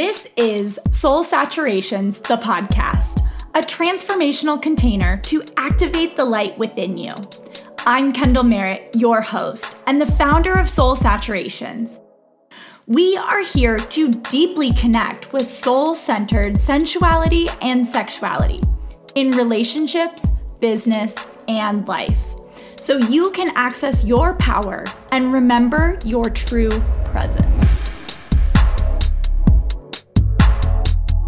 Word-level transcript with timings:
This 0.00 0.26
is 0.34 0.80
Soul 0.92 1.22
Saturations, 1.22 2.26
the 2.26 2.38
podcast, 2.38 3.20
a 3.54 3.60
transformational 3.60 4.60
container 4.60 5.18
to 5.24 5.44
activate 5.58 6.16
the 6.16 6.24
light 6.24 6.56
within 6.56 6.96
you. 6.96 7.12
I'm 7.80 8.10
Kendall 8.14 8.44
Merritt, 8.44 8.96
your 8.96 9.20
host, 9.20 9.76
and 9.86 10.00
the 10.00 10.06
founder 10.06 10.54
of 10.54 10.70
Soul 10.70 10.96
Saturations. 10.96 11.98
We 12.86 13.18
are 13.18 13.42
here 13.42 13.78
to 13.78 14.10
deeply 14.10 14.72
connect 14.72 15.34
with 15.34 15.46
soul 15.46 15.94
centered 15.94 16.58
sensuality 16.58 17.50
and 17.60 17.86
sexuality 17.86 18.62
in 19.16 19.32
relationships, 19.32 20.30
business, 20.60 21.14
and 21.46 21.86
life 21.86 22.22
so 22.76 22.96
you 22.96 23.32
can 23.32 23.54
access 23.54 24.02
your 24.02 24.32
power 24.36 24.86
and 25.12 25.30
remember 25.30 25.98
your 26.06 26.24
true 26.24 26.80
presence. 27.04 27.59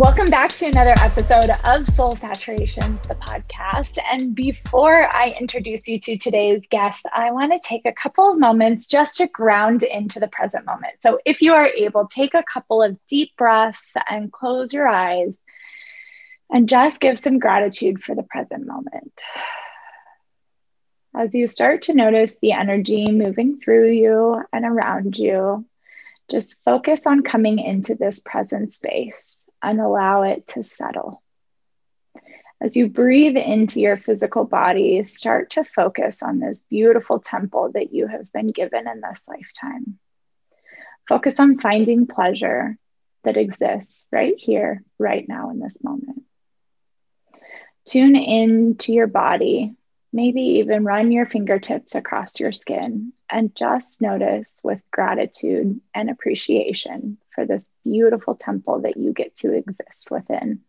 Welcome 0.03 0.31
back 0.31 0.51
to 0.55 0.67
another 0.67 0.95
episode 0.99 1.51
of 1.65 1.89
Soul 1.91 2.17
Saturations, 2.17 3.01
the 3.07 3.15
podcast. 3.15 3.99
And 4.11 4.35
before 4.35 5.07
I 5.15 5.33
introduce 5.39 5.87
you 5.87 6.01
to 6.01 6.19
today's 6.19 6.67
guest, 6.69 7.07
I 7.15 7.31
want 7.31 7.53
to 7.53 7.61
take 7.61 7.87
a 7.87 7.93
couple 7.93 8.29
of 8.29 8.37
moments 8.37 8.89
just 8.89 9.19
to 9.19 9.29
ground 9.29 9.85
into 9.85 10.19
the 10.19 10.27
present 10.27 10.67
moment. 10.67 10.95
So, 10.99 11.21
if 11.25 11.41
you 11.41 11.53
are 11.53 11.67
able, 11.67 12.09
take 12.09 12.35
a 12.35 12.43
couple 12.43 12.83
of 12.83 12.99
deep 13.07 13.37
breaths 13.39 13.93
and 14.11 14.33
close 14.33 14.73
your 14.73 14.89
eyes 14.89 15.39
and 16.51 16.69
just 16.69 16.99
give 16.99 17.17
some 17.17 17.39
gratitude 17.39 18.03
for 18.03 18.17
the 18.17 18.25
present 18.25 18.67
moment. 18.67 19.13
As 21.15 21.33
you 21.33 21.47
start 21.47 21.83
to 21.83 21.95
notice 21.95 22.41
the 22.41 22.51
energy 22.51 23.13
moving 23.13 23.61
through 23.61 23.93
you 23.93 24.43
and 24.53 24.65
around 24.65 25.17
you, 25.17 25.65
just 26.29 26.61
focus 26.65 27.07
on 27.07 27.23
coming 27.23 27.61
into 27.61 27.95
this 27.95 28.19
present 28.19 28.73
space 28.73 29.49
and 29.63 29.81
allow 29.81 30.23
it 30.23 30.47
to 30.49 30.63
settle. 30.63 31.23
As 32.61 32.77
you 32.77 32.89
breathe 32.89 33.37
into 33.37 33.81
your 33.81 33.97
physical 33.97 34.45
body, 34.45 35.03
start 35.03 35.51
to 35.51 35.65
focus 35.65 36.23
on 36.23 36.39
this 36.39 36.61
beautiful 36.61 37.19
temple 37.19 37.73
that 37.75 37.93
you 37.93 38.07
have 38.07 38.33
been 38.33 38.49
given 38.49 38.87
in 38.87 39.01
this 39.01 39.25
lifetime. 39.27 39.99
Focus 41.09 41.41
on 41.41 41.59
finding 41.59 42.07
pleasure 42.07 42.79
that 43.25 43.37
exists 43.37 44.07
right 44.13 44.35
here, 44.39 44.85
right 44.99 45.29
now, 45.29 45.51
in 45.51 45.59
this 45.59 45.83
moment. 45.83 46.23
Tune 47.85 48.15
in 48.15 48.77
to 48.77 48.93
your 48.93 49.09
body, 49.09 49.75
maybe 50.13 50.43
even 50.43 50.85
run 50.85 51.11
your 51.11 51.27
fingertips 51.27 51.97
across 51.97 52.39
your 52.39 52.53
skin 52.53 53.13
and 53.29 53.57
just 53.57 54.01
notice 54.01 54.61
with 54.63 54.81
gratitude 54.93 55.81
and 55.95 56.11
appreciation 56.11 57.19
for 57.35 57.47
this 57.47 57.71
beautiful 57.85 58.35
temple 58.35 58.81
that 58.81 58.97
you 58.97 59.13
get 59.13 59.37
to 59.37 59.55
exist 59.55 60.11
within. 60.11 60.61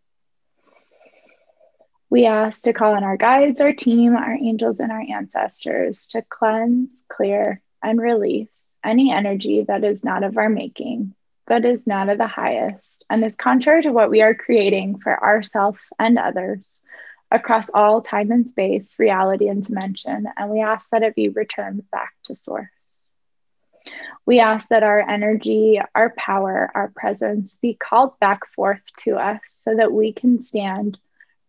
We 2.09 2.25
ask 2.25 2.63
to 2.63 2.73
call 2.73 2.93
on 2.93 3.03
our 3.03 3.17
guides, 3.17 3.59
our 3.59 3.73
team, 3.73 4.15
our 4.15 4.33
angels, 4.33 4.79
and 4.79 4.91
our 4.91 5.01
ancestors 5.01 6.07
to 6.07 6.21
cleanse, 6.21 7.05
clear, 7.07 7.61
and 7.81 7.99
release 7.99 8.71
any 8.83 9.11
energy 9.11 9.63
that 9.63 9.83
is 9.83 10.03
not 10.03 10.23
of 10.23 10.37
our 10.37 10.49
making, 10.49 11.15
that 11.47 11.65
is 11.65 11.87
not 11.87 12.09
of 12.09 12.17
the 12.17 12.27
highest, 12.27 13.03
and 13.09 13.25
is 13.25 13.35
contrary 13.35 13.81
to 13.83 13.91
what 13.91 14.09
we 14.09 14.21
are 14.21 14.35
creating 14.35 14.99
for 14.99 15.21
ourselves 15.23 15.79
and 15.97 16.19
others 16.19 16.81
across 17.31 17.69
all 17.69 17.99
time 18.01 18.31
and 18.31 18.47
space, 18.47 18.99
reality 18.99 19.47
and 19.47 19.63
dimension. 19.63 20.27
And 20.37 20.51
we 20.51 20.61
ask 20.61 20.91
that 20.91 21.01
it 21.01 21.15
be 21.15 21.29
returned 21.29 21.89
back 21.91 22.13
to 22.25 22.35
source. 22.35 22.69
We 24.25 24.39
ask 24.39 24.69
that 24.69 24.83
our 24.83 24.99
energy, 24.99 25.79
our 25.93 26.13
power, 26.17 26.71
our 26.73 26.91
presence 26.95 27.57
be 27.57 27.73
called 27.73 28.19
back 28.19 28.45
forth 28.47 28.81
to 28.99 29.15
us 29.15 29.39
so 29.45 29.75
that 29.75 29.91
we 29.91 30.13
can 30.13 30.39
stand 30.39 30.97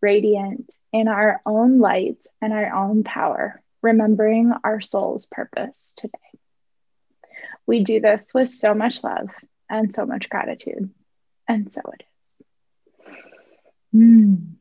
radiant 0.00 0.74
in 0.92 1.08
our 1.08 1.40
own 1.46 1.78
light 1.78 2.26
and 2.42 2.52
our 2.52 2.72
own 2.74 3.04
power, 3.04 3.62
remembering 3.82 4.52
our 4.64 4.80
soul's 4.80 5.26
purpose 5.26 5.92
today. 5.96 6.18
We 7.66 7.82
do 7.82 8.00
this 8.00 8.34
with 8.34 8.48
so 8.48 8.74
much 8.74 9.02
love 9.02 9.30
and 9.70 9.94
so 9.94 10.04
much 10.04 10.28
gratitude. 10.28 10.90
And 11.48 11.70
so 11.70 11.80
it 11.92 12.04
is. 12.22 12.42
Mm. 13.94 14.54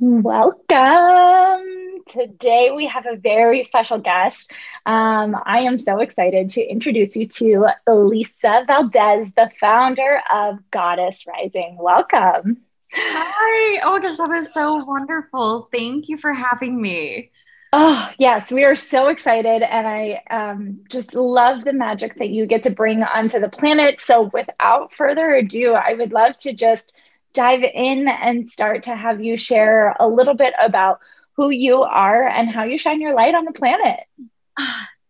Welcome. 0.00 1.85
Today 2.08 2.70
we 2.70 2.86
have 2.86 3.04
a 3.04 3.16
very 3.16 3.64
special 3.64 3.98
guest. 3.98 4.52
Um, 4.86 5.36
I 5.44 5.60
am 5.60 5.76
so 5.76 5.98
excited 5.98 6.50
to 6.50 6.62
introduce 6.62 7.16
you 7.16 7.26
to 7.26 7.66
Elisa 7.88 8.62
Valdez, 8.66 9.32
the 9.32 9.50
founder 9.60 10.22
of 10.32 10.58
Goddus 10.70 11.26
Rising. 11.26 11.76
Welcome. 11.80 12.58
Hi. 12.92 13.80
Oh 13.82 13.92
my 13.94 14.00
gosh, 14.00 14.18
that 14.18 14.28
was 14.28 14.52
so 14.54 14.84
wonderful. 14.84 15.68
Thank 15.72 16.08
you 16.08 16.16
for 16.16 16.32
having 16.32 16.80
me. 16.80 17.32
Oh, 17.72 18.08
yes, 18.18 18.52
we 18.52 18.62
are 18.62 18.76
so 18.76 19.08
excited. 19.08 19.62
And 19.62 19.86
I 19.88 20.22
um, 20.30 20.84
just 20.88 21.14
love 21.14 21.64
the 21.64 21.72
magic 21.72 22.18
that 22.20 22.30
you 22.30 22.46
get 22.46 22.62
to 22.62 22.70
bring 22.70 23.02
onto 23.02 23.40
the 23.40 23.48
planet. 23.48 24.00
So, 24.00 24.30
without 24.32 24.94
further 24.94 25.34
ado, 25.34 25.74
I 25.74 25.94
would 25.94 26.12
love 26.12 26.38
to 26.38 26.52
just 26.52 26.94
dive 27.34 27.64
in 27.64 28.06
and 28.08 28.48
start 28.48 28.84
to 28.84 28.94
have 28.94 29.20
you 29.20 29.36
share 29.36 29.94
a 29.98 30.06
little 30.06 30.34
bit 30.34 30.54
about 30.62 31.00
who 31.36 31.50
you 31.50 31.82
are 31.82 32.26
and 32.26 32.50
how 32.50 32.64
you 32.64 32.78
shine 32.78 33.00
your 33.00 33.14
light 33.14 33.34
on 33.34 33.44
the 33.44 33.52
planet. 33.52 34.00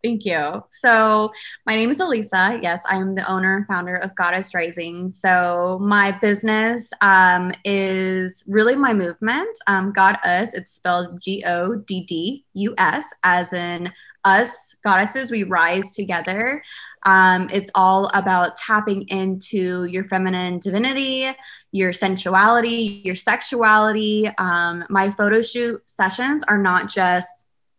Thank 0.04 0.24
you. 0.24 0.62
So, 0.70 1.32
my 1.66 1.74
name 1.74 1.90
is 1.90 1.98
Elisa. 1.98 2.60
Yes, 2.62 2.84
I 2.88 2.96
am 2.96 3.16
the 3.16 3.28
owner 3.28 3.56
and 3.56 3.66
founder 3.66 3.96
of 3.96 4.14
Goddus 4.14 4.54
Rising. 4.54 5.10
So, 5.10 5.78
my 5.80 6.16
business 6.20 6.90
um, 7.00 7.52
is 7.64 8.44
really 8.46 8.76
my 8.76 8.92
movement. 8.92 9.48
Um, 9.66 9.92
God 9.92 10.16
Us, 10.22 10.54
it's 10.54 10.70
spelled 10.70 11.20
G 11.20 11.42
O 11.44 11.74
D 11.74 12.04
D 12.04 12.44
U 12.54 12.74
S, 12.78 13.12
as 13.24 13.52
in 13.52 13.92
us 14.26 14.74
goddesses, 14.84 15.30
we 15.30 15.44
rise 15.44 15.92
together. 15.92 16.62
Um, 17.04 17.48
it's 17.52 17.70
all 17.74 18.10
about 18.12 18.56
tapping 18.56 19.08
into 19.08 19.84
your 19.84 20.04
feminine 20.04 20.58
divinity, 20.58 21.34
your 21.70 21.92
sensuality, 21.92 23.00
your 23.04 23.14
sexuality. 23.14 24.28
Um, 24.38 24.84
my 24.90 25.12
photo 25.12 25.40
shoot 25.40 25.80
sessions 25.88 26.42
are 26.48 26.58
not 26.58 26.90
just 26.90 27.28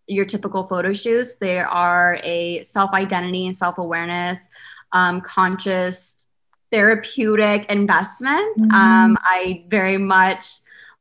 your 0.07 0.25
typical 0.25 0.63
photo 0.63 0.93
shoots, 0.93 1.35
they 1.35 1.59
are 1.59 2.17
a 2.23 2.63
self 2.63 2.91
identity 2.93 3.45
and 3.45 3.55
self 3.55 3.77
awareness, 3.77 4.39
um, 4.93 5.19
conscious, 5.19 6.25
therapeutic 6.71 7.69
investment. 7.69 8.57
Mm-hmm. 8.57 8.71
Um, 8.71 9.17
I 9.21 9.65
very 9.67 9.97
much 9.97 10.45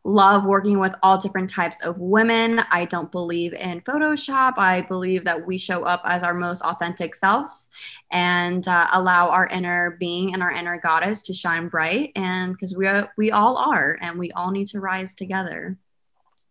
love 0.07 0.45
working 0.45 0.79
with 0.79 0.95
all 1.03 1.19
different 1.19 1.51
types 1.51 1.83
of 1.83 1.99
women. 1.99 2.61
I 2.71 2.85
don't 2.85 3.11
believe 3.11 3.53
in 3.55 3.81
Photoshop. 3.81 4.57
I 4.57 4.83
believe 4.83 5.25
that 5.25 5.45
we 5.45 5.59
show 5.59 5.83
up 5.83 6.01
as 6.05 6.23
our 6.23 6.33
most 6.33 6.63
authentic 6.63 7.15
selves 7.15 7.71
and 8.13 8.67
uh, 8.69 8.87
allow 8.93 9.29
our 9.29 9.49
inner 9.49 9.97
being 9.99 10.33
and 10.33 10.45
our 10.45 10.53
inner 10.53 10.79
goddess 10.79 11.23
to 11.23 11.35
shine 11.35 11.69
bright. 11.69 12.13
And 12.15 12.53
because 12.53 12.77
we 12.77 12.87
are, 12.87 13.13
we 13.19 13.33
all 13.33 13.57
are, 13.57 13.99
and 14.01 14.17
we 14.17 14.31
all 14.31 14.53
need 14.53 14.69
to 14.69 14.81
rise 14.81 15.17
together. 15.17 15.77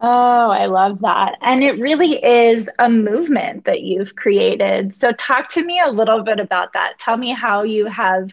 Oh, 0.02 0.50
I 0.50 0.66
love 0.66 1.00
that. 1.00 1.38
And 1.42 1.62
it 1.62 1.80
really 1.80 2.22
is 2.24 2.70
a 2.80 2.90
movement 2.90 3.64
that 3.64 3.82
you've 3.82 4.18
created. 4.18 5.00
So, 5.00 5.14
talk 5.14 5.50
to 5.52 5.64
me 5.64 5.80
a 5.80 5.90
little 5.90 6.22
bit 6.24 6.42
about 6.42 6.74
that. 6.74 7.00
Tell 7.00 7.16
me 7.16 7.32
how 7.32 7.64
you 7.64 7.86
have 7.86 8.32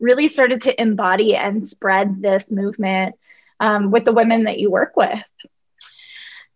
really 0.00 0.28
started 0.28 0.62
to 0.62 0.80
embody 0.80 1.36
and 1.36 1.68
spread 1.68 2.22
this 2.22 2.50
movement 2.50 3.14
um, 3.60 3.90
with 3.90 4.04
the 4.04 4.12
women 4.12 4.44
that 4.44 4.58
you 4.58 4.70
work 4.70 4.96
with? 4.96 5.18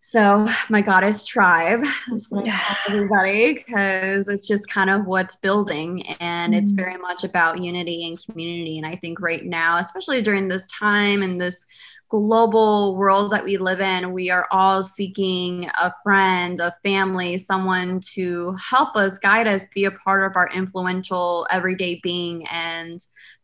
So 0.01 0.49
my 0.71 0.81
goddess 0.81 1.27
tribe, 1.27 1.85
that's 2.09 2.31
what 2.31 2.47
yeah. 2.47 2.55
I 2.55 2.75
call 2.87 2.97
everybody, 2.97 3.53
because 3.53 4.29
it's 4.29 4.49
just 4.49 4.67
kind 4.71 4.89
of 4.89 5.05
what's 5.05 5.37
building, 5.37 6.03
and 6.19 6.55
mm-hmm. 6.55 6.63
it's 6.63 6.73
very 6.73 6.97
much 6.97 7.25
about 7.25 7.61
unity 7.61 8.09
and 8.09 8.19
community. 8.25 8.79
And 8.79 8.87
I 8.87 8.97
think 8.97 9.21
right 9.21 9.45
now, 9.45 9.77
especially 9.77 10.23
during 10.23 10.49
this 10.49 10.67
time 10.69 11.21
and 11.21 11.39
this 11.39 11.67
global 12.09 12.97
world 12.97 13.31
that 13.33 13.45
we 13.45 13.59
live 13.59 13.81
in, 13.81 14.15
we 14.15 14.31
are 14.31 14.49
all 14.51 14.83
seeking 14.83 15.67
a 15.79 15.93
friend, 16.03 16.59
a 16.59 16.75
family, 16.83 17.37
someone 17.37 18.01
to 18.15 18.55
help 18.55 18.97
us, 18.97 19.19
guide 19.19 19.47
us, 19.47 19.67
be 19.75 19.85
a 19.85 19.91
part 19.91 20.25
of 20.25 20.35
our 20.37 20.49
influential 20.55 21.47
everyday 21.51 22.01
being. 22.03 22.47
And 22.51 22.99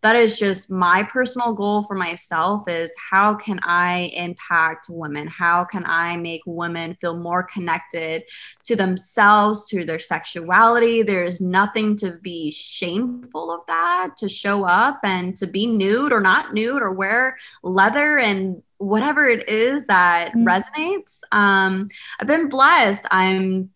that 0.04 0.16
is 0.16 0.38
just 0.38 0.70
my 0.70 1.02
personal 1.02 1.54
goal 1.54 1.82
for 1.82 1.94
myself 1.94 2.68
is 2.68 2.94
how 3.10 3.34
can 3.34 3.58
I 3.62 4.10
impact 4.14 4.88
women? 4.90 5.26
How 5.26 5.64
can 5.64 5.82
I 5.86 6.18
make 6.18 6.42
women 6.44 6.94
feel 7.00 7.16
more 7.16 7.42
connected 7.42 8.24
to 8.64 8.76
themselves, 8.76 9.66
to 9.70 9.86
their 9.86 9.98
sexuality? 9.98 11.00
There's 11.00 11.40
nothing 11.40 11.96
to 11.96 12.18
be 12.20 12.50
shameful 12.50 13.50
of 13.50 13.60
that, 13.66 14.18
to 14.18 14.28
show 14.28 14.64
up 14.64 15.00
and 15.02 15.34
to 15.38 15.46
be 15.46 15.66
nude 15.66 16.12
or 16.12 16.20
not 16.20 16.52
nude 16.52 16.82
or 16.82 16.92
wear 16.92 17.38
leather 17.62 18.18
and 18.18 18.62
whatever 18.76 19.24
it 19.24 19.48
is 19.48 19.86
that 19.86 20.32
mm-hmm. 20.32 20.46
resonates. 20.46 21.20
Um, 21.32 21.88
I've 22.20 22.26
been 22.26 22.50
blessed. 22.50 23.06
I'm 23.10 23.70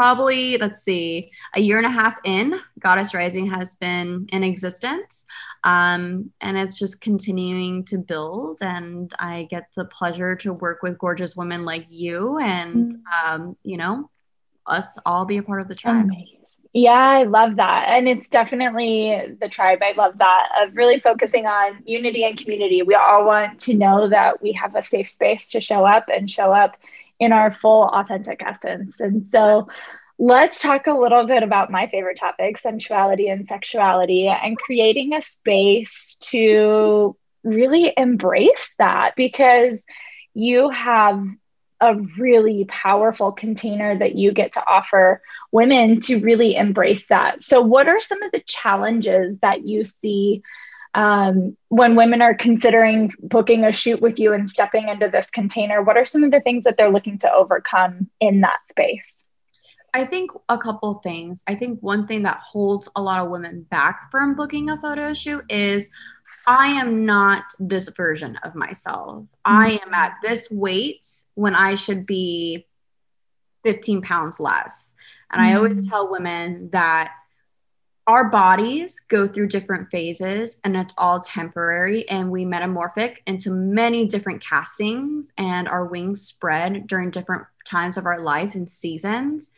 probably, 0.00 0.56
let's 0.56 0.82
see, 0.82 1.30
a 1.54 1.60
year 1.60 1.76
and 1.76 1.84
a 1.84 1.90
half 1.90 2.16
in, 2.24 2.58
Goddus 2.82 3.12
Rising 3.12 3.46
has 3.48 3.74
been 3.74 4.26
in 4.32 4.42
existence. 4.42 5.26
Um, 5.62 6.32
and 6.40 6.56
it's 6.56 6.78
just 6.78 7.02
continuing 7.02 7.84
to 7.84 7.98
build. 7.98 8.60
And 8.62 9.12
I 9.18 9.46
get 9.50 9.64
the 9.76 9.84
pleasure 9.84 10.34
to 10.36 10.54
work 10.54 10.82
with 10.82 10.96
gorgeous 10.96 11.36
women 11.36 11.66
like 11.66 11.84
you 11.90 12.38
and, 12.38 12.94
mm. 12.94 13.28
um, 13.28 13.56
you 13.62 13.76
know, 13.76 14.08
us 14.66 14.98
all 15.04 15.26
be 15.26 15.36
a 15.36 15.42
part 15.42 15.60
of 15.60 15.68
the 15.68 15.74
tribe. 15.74 16.06
Amazing. 16.06 16.38
Yeah, 16.72 16.92
I 16.92 17.24
love 17.24 17.56
that. 17.56 17.88
And 17.88 18.08
it's 18.08 18.30
definitely 18.30 19.36
the 19.38 19.50
tribe. 19.50 19.80
I 19.82 19.92
love 19.98 20.16
that 20.16 20.48
of 20.62 20.74
really 20.74 20.98
focusing 20.98 21.44
on 21.44 21.82
unity 21.84 22.24
and 22.24 22.38
community. 22.38 22.80
We 22.80 22.94
all 22.94 23.26
want 23.26 23.60
to 23.60 23.74
know 23.74 24.08
that 24.08 24.40
we 24.40 24.52
have 24.52 24.74
a 24.74 24.82
safe 24.82 25.10
space 25.10 25.50
to 25.50 25.60
show 25.60 25.84
up 25.84 26.08
and 26.08 26.30
show 26.30 26.54
up 26.54 26.78
in 27.20 27.32
our 27.32 27.50
full 27.50 27.84
authentic 27.84 28.42
essence. 28.44 28.98
And 28.98 29.24
so 29.26 29.68
let's 30.18 30.60
talk 30.60 30.86
a 30.86 30.92
little 30.92 31.26
bit 31.26 31.42
about 31.42 31.70
my 31.70 31.86
favorite 31.86 32.18
topic 32.18 32.58
sensuality 32.58 33.28
and 33.28 33.46
sexuality 33.46 34.26
and 34.26 34.58
creating 34.58 35.14
a 35.14 35.22
space 35.22 36.16
to 36.20 37.16
really 37.44 37.92
embrace 37.96 38.74
that 38.78 39.12
because 39.16 39.84
you 40.34 40.70
have 40.70 41.24
a 41.80 41.94
really 42.18 42.66
powerful 42.68 43.32
container 43.32 43.98
that 43.98 44.14
you 44.14 44.32
get 44.32 44.52
to 44.52 44.66
offer 44.66 45.22
women 45.50 46.00
to 46.00 46.20
really 46.20 46.54
embrace 46.54 47.06
that. 47.06 47.42
So, 47.42 47.62
what 47.62 47.88
are 47.88 48.00
some 48.00 48.22
of 48.22 48.32
the 48.32 48.42
challenges 48.46 49.38
that 49.38 49.66
you 49.66 49.84
see 49.84 50.42
um, 50.94 51.56
when 51.68 51.94
women 51.94 52.20
are 52.22 52.34
considering 52.34 53.12
booking 53.20 53.64
a 53.64 53.72
shoot 53.72 54.00
with 54.00 54.18
you 54.18 54.32
and 54.32 54.48
stepping 54.50 54.88
into 54.88 55.08
this 55.08 55.30
container? 55.30 55.82
What 55.82 55.96
are 55.96 56.06
some 56.06 56.24
of 56.24 56.30
the 56.30 56.40
things 56.40 56.64
that 56.64 56.76
they're 56.76 56.90
looking 56.90 57.18
to 57.18 57.32
overcome 57.32 58.10
in 58.20 58.40
that 58.40 58.66
space? 58.68 59.18
I 59.92 60.04
think 60.04 60.30
a 60.48 60.58
couple 60.58 60.94
things. 61.02 61.42
I 61.46 61.54
think 61.54 61.80
one 61.80 62.06
thing 62.06 62.22
that 62.22 62.38
holds 62.38 62.88
a 62.94 63.02
lot 63.02 63.20
of 63.20 63.30
women 63.30 63.62
back 63.70 64.10
from 64.10 64.36
booking 64.36 64.70
a 64.70 64.80
photo 64.80 65.12
shoot 65.12 65.44
is 65.48 65.88
I 66.46 66.68
am 66.68 67.04
not 67.04 67.44
this 67.58 67.88
version 67.88 68.36
of 68.42 68.54
myself. 68.54 69.22
Mm-hmm. 69.22 69.28
I 69.44 69.80
am 69.84 69.94
at 69.94 70.14
this 70.22 70.50
weight 70.50 71.06
when 71.34 71.54
I 71.54 71.74
should 71.74 72.06
be 72.06 72.66
15 73.64 74.02
pounds 74.02 74.40
less. 74.40 74.94
And 75.32 75.40
mm-hmm. 75.40 75.50
I 75.50 75.56
always 75.56 75.82
mm-hmm. 75.82 75.90
tell 75.90 76.10
women 76.10 76.70
that 76.72 77.12
our 78.10 78.28
bodies 78.28 78.98
go 78.98 79.28
through 79.28 79.46
different 79.46 79.88
phases 79.88 80.60
and 80.64 80.76
it's 80.76 80.92
all 80.98 81.20
temporary 81.20 82.08
and 82.08 82.28
we 82.28 82.44
metamorphic 82.44 83.22
into 83.28 83.52
many 83.52 84.04
different 84.04 84.42
castings 84.42 85.32
and 85.38 85.68
our 85.68 85.84
wings 85.86 86.20
spread 86.20 86.88
during 86.88 87.12
different 87.12 87.44
times 87.64 87.96
of 87.96 88.06
our 88.06 88.18
life 88.20 88.56
and 88.56 88.68
seasons. 88.68 89.52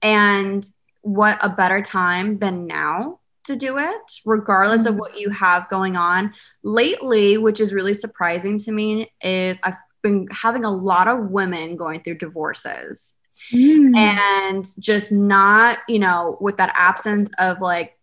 And 0.00 0.66
what 1.02 1.38
a 1.42 1.50
better 1.50 1.82
time 1.82 2.38
than 2.38 2.66
now 2.66 3.18
to 3.44 3.56
do 3.56 3.76
it, 3.76 4.20
regardless 4.24 4.86
of 4.86 4.92
mm-hmm. 4.92 5.00
what 5.00 5.18
you 5.18 5.28
have 5.28 5.68
going 5.68 5.96
on. 5.96 6.32
Lately, 6.62 7.36
which 7.36 7.60
is 7.60 7.74
really 7.74 7.92
surprising 7.92 8.56
to 8.60 8.72
me, 8.72 9.12
is 9.20 9.60
I've 9.64 9.76
been 10.00 10.28
having 10.32 10.64
a 10.64 10.70
lot 10.70 11.08
of 11.08 11.28
women 11.30 11.76
going 11.76 12.00
through 12.00 12.16
divorces. 12.16 13.18
Mm. 13.52 13.96
And 13.96 14.66
just 14.80 15.12
not, 15.12 15.78
you 15.88 15.98
know, 15.98 16.38
with 16.40 16.56
that 16.56 16.72
absence 16.74 17.30
of 17.38 17.60
like 17.60 17.97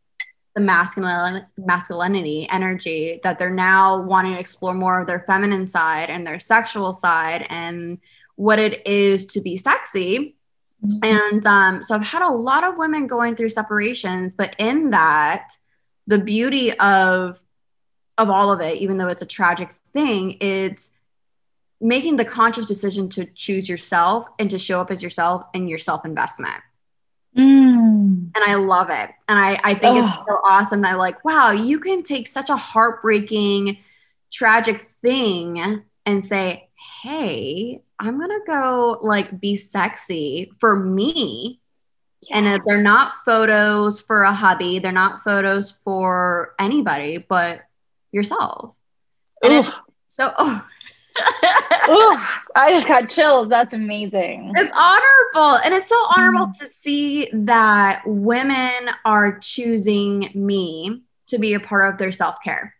the 0.55 0.61
masculine 0.61 1.45
masculinity 1.57 2.47
energy 2.49 3.19
that 3.23 3.37
they're 3.37 3.49
now 3.49 4.01
wanting 4.01 4.33
to 4.33 4.39
explore 4.39 4.73
more 4.73 4.99
of 4.99 5.07
their 5.07 5.23
feminine 5.27 5.67
side 5.67 6.09
and 6.09 6.25
their 6.25 6.39
sexual 6.39 6.93
side 6.93 7.45
and 7.49 7.99
what 8.35 8.57
it 8.57 8.85
is 8.87 9.25
to 9.25 9.41
be 9.41 9.57
sexy 9.57 10.35
and 11.03 11.45
um, 11.45 11.83
so 11.83 11.95
I've 11.95 12.05
had 12.05 12.21
a 12.21 12.31
lot 12.31 12.63
of 12.63 12.77
women 12.77 13.07
going 13.07 13.35
through 13.35 13.49
separations, 13.49 14.33
but 14.33 14.55
in 14.59 14.91
that, 14.91 15.49
the 16.07 16.19
beauty 16.19 16.77
of 16.77 17.39
of 18.17 18.29
all 18.29 18.51
of 18.51 18.61
it, 18.61 18.77
even 18.77 18.97
though 18.97 19.07
it's 19.07 19.21
a 19.21 19.25
tragic 19.25 19.69
thing, 19.91 20.37
it's 20.39 20.91
making 21.81 22.15
the 22.15 22.23
conscious 22.23 22.67
decision 22.67 23.09
to 23.09 23.25
choose 23.25 23.67
yourself 23.67 24.27
and 24.39 24.49
to 24.49 24.57
show 24.57 24.79
up 24.79 24.89
as 24.89 25.03
yourself 25.03 25.43
and 25.53 25.69
your 25.69 25.77
self 25.77 26.05
investment. 26.05 26.61
Mm. 27.37 28.31
And 28.33 28.43
I 28.45 28.55
love 28.55 28.89
it. 28.89 29.09
And 29.27 29.39
I, 29.39 29.59
I 29.63 29.73
think 29.73 29.97
oh. 29.97 30.05
it's 30.05 30.29
so 30.29 30.35
awesome 30.47 30.81
that, 30.81 30.97
like, 30.97 31.23
wow, 31.25 31.51
you 31.51 31.79
can 31.79 32.03
take 32.03 32.27
such 32.27 32.49
a 32.49 32.55
heartbreaking, 32.55 33.77
tragic 34.31 34.79
thing 35.01 35.83
and 36.05 36.23
say, 36.23 36.69
hey, 37.01 37.81
I'm 37.99 38.19
gonna 38.19 38.39
go 38.45 38.99
like 39.01 39.39
be 39.39 39.55
sexy 39.55 40.51
for 40.59 40.75
me. 40.75 41.61
Yeah. 42.21 42.37
And 42.37 42.61
they're 42.65 42.81
not 42.81 43.13
photos 43.23 43.99
for 43.99 44.23
a 44.23 44.33
hubby, 44.33 44.79
they're 44.79 44.91
not 44.91 45.23
photos 45.23 45.71
for 45.83 46.53
anybody 46.59 47.17
but 47.17 47.61
yourself. 48.11 48.75
And 49.43 49.53
it's 49.53 49.71
so 50.07 50.33
oh. 50.37 50.65
Ooh, 51.89 52.17
I 52.55 52.71
just 52.71 52.87
got 52.87 53.09
chills. 53.09 53.49
That's 53.49 53.73
amazing. 53.73 54.53
It's 54.55 54.71
honorable. 54.73 55.59
And 55.63 55.73
it's 55.73 55.87
so 55.87 55.95
honorable 56.15 56.47
mm. 56.47 56.57
to 56.59 56.65
see 56.65 57.29
that 57.33 58.01
women 58.05 58.89
are 59.03 59.39
choosing 59.39 60.29
me 60.33 61.01
to 61.27 61.37
be 61.37 61.53
a 61.53 61.59
part 61.59 61.93
of 61.93 61.99
their 61.99 62.11
self 62.11 62.37
care. 62.43 62.75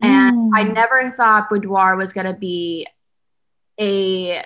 And 0.00 0.36
mm. 0.36 0.50
I 0.54 0.62
never 0.64 1.10
thought 1.10 1.50
boudoir 1.50 1.96
was 1.96 2.12
going 2.12 2.26
to 2.26 2.38
be 2.38 2.86
a 3.80 4.44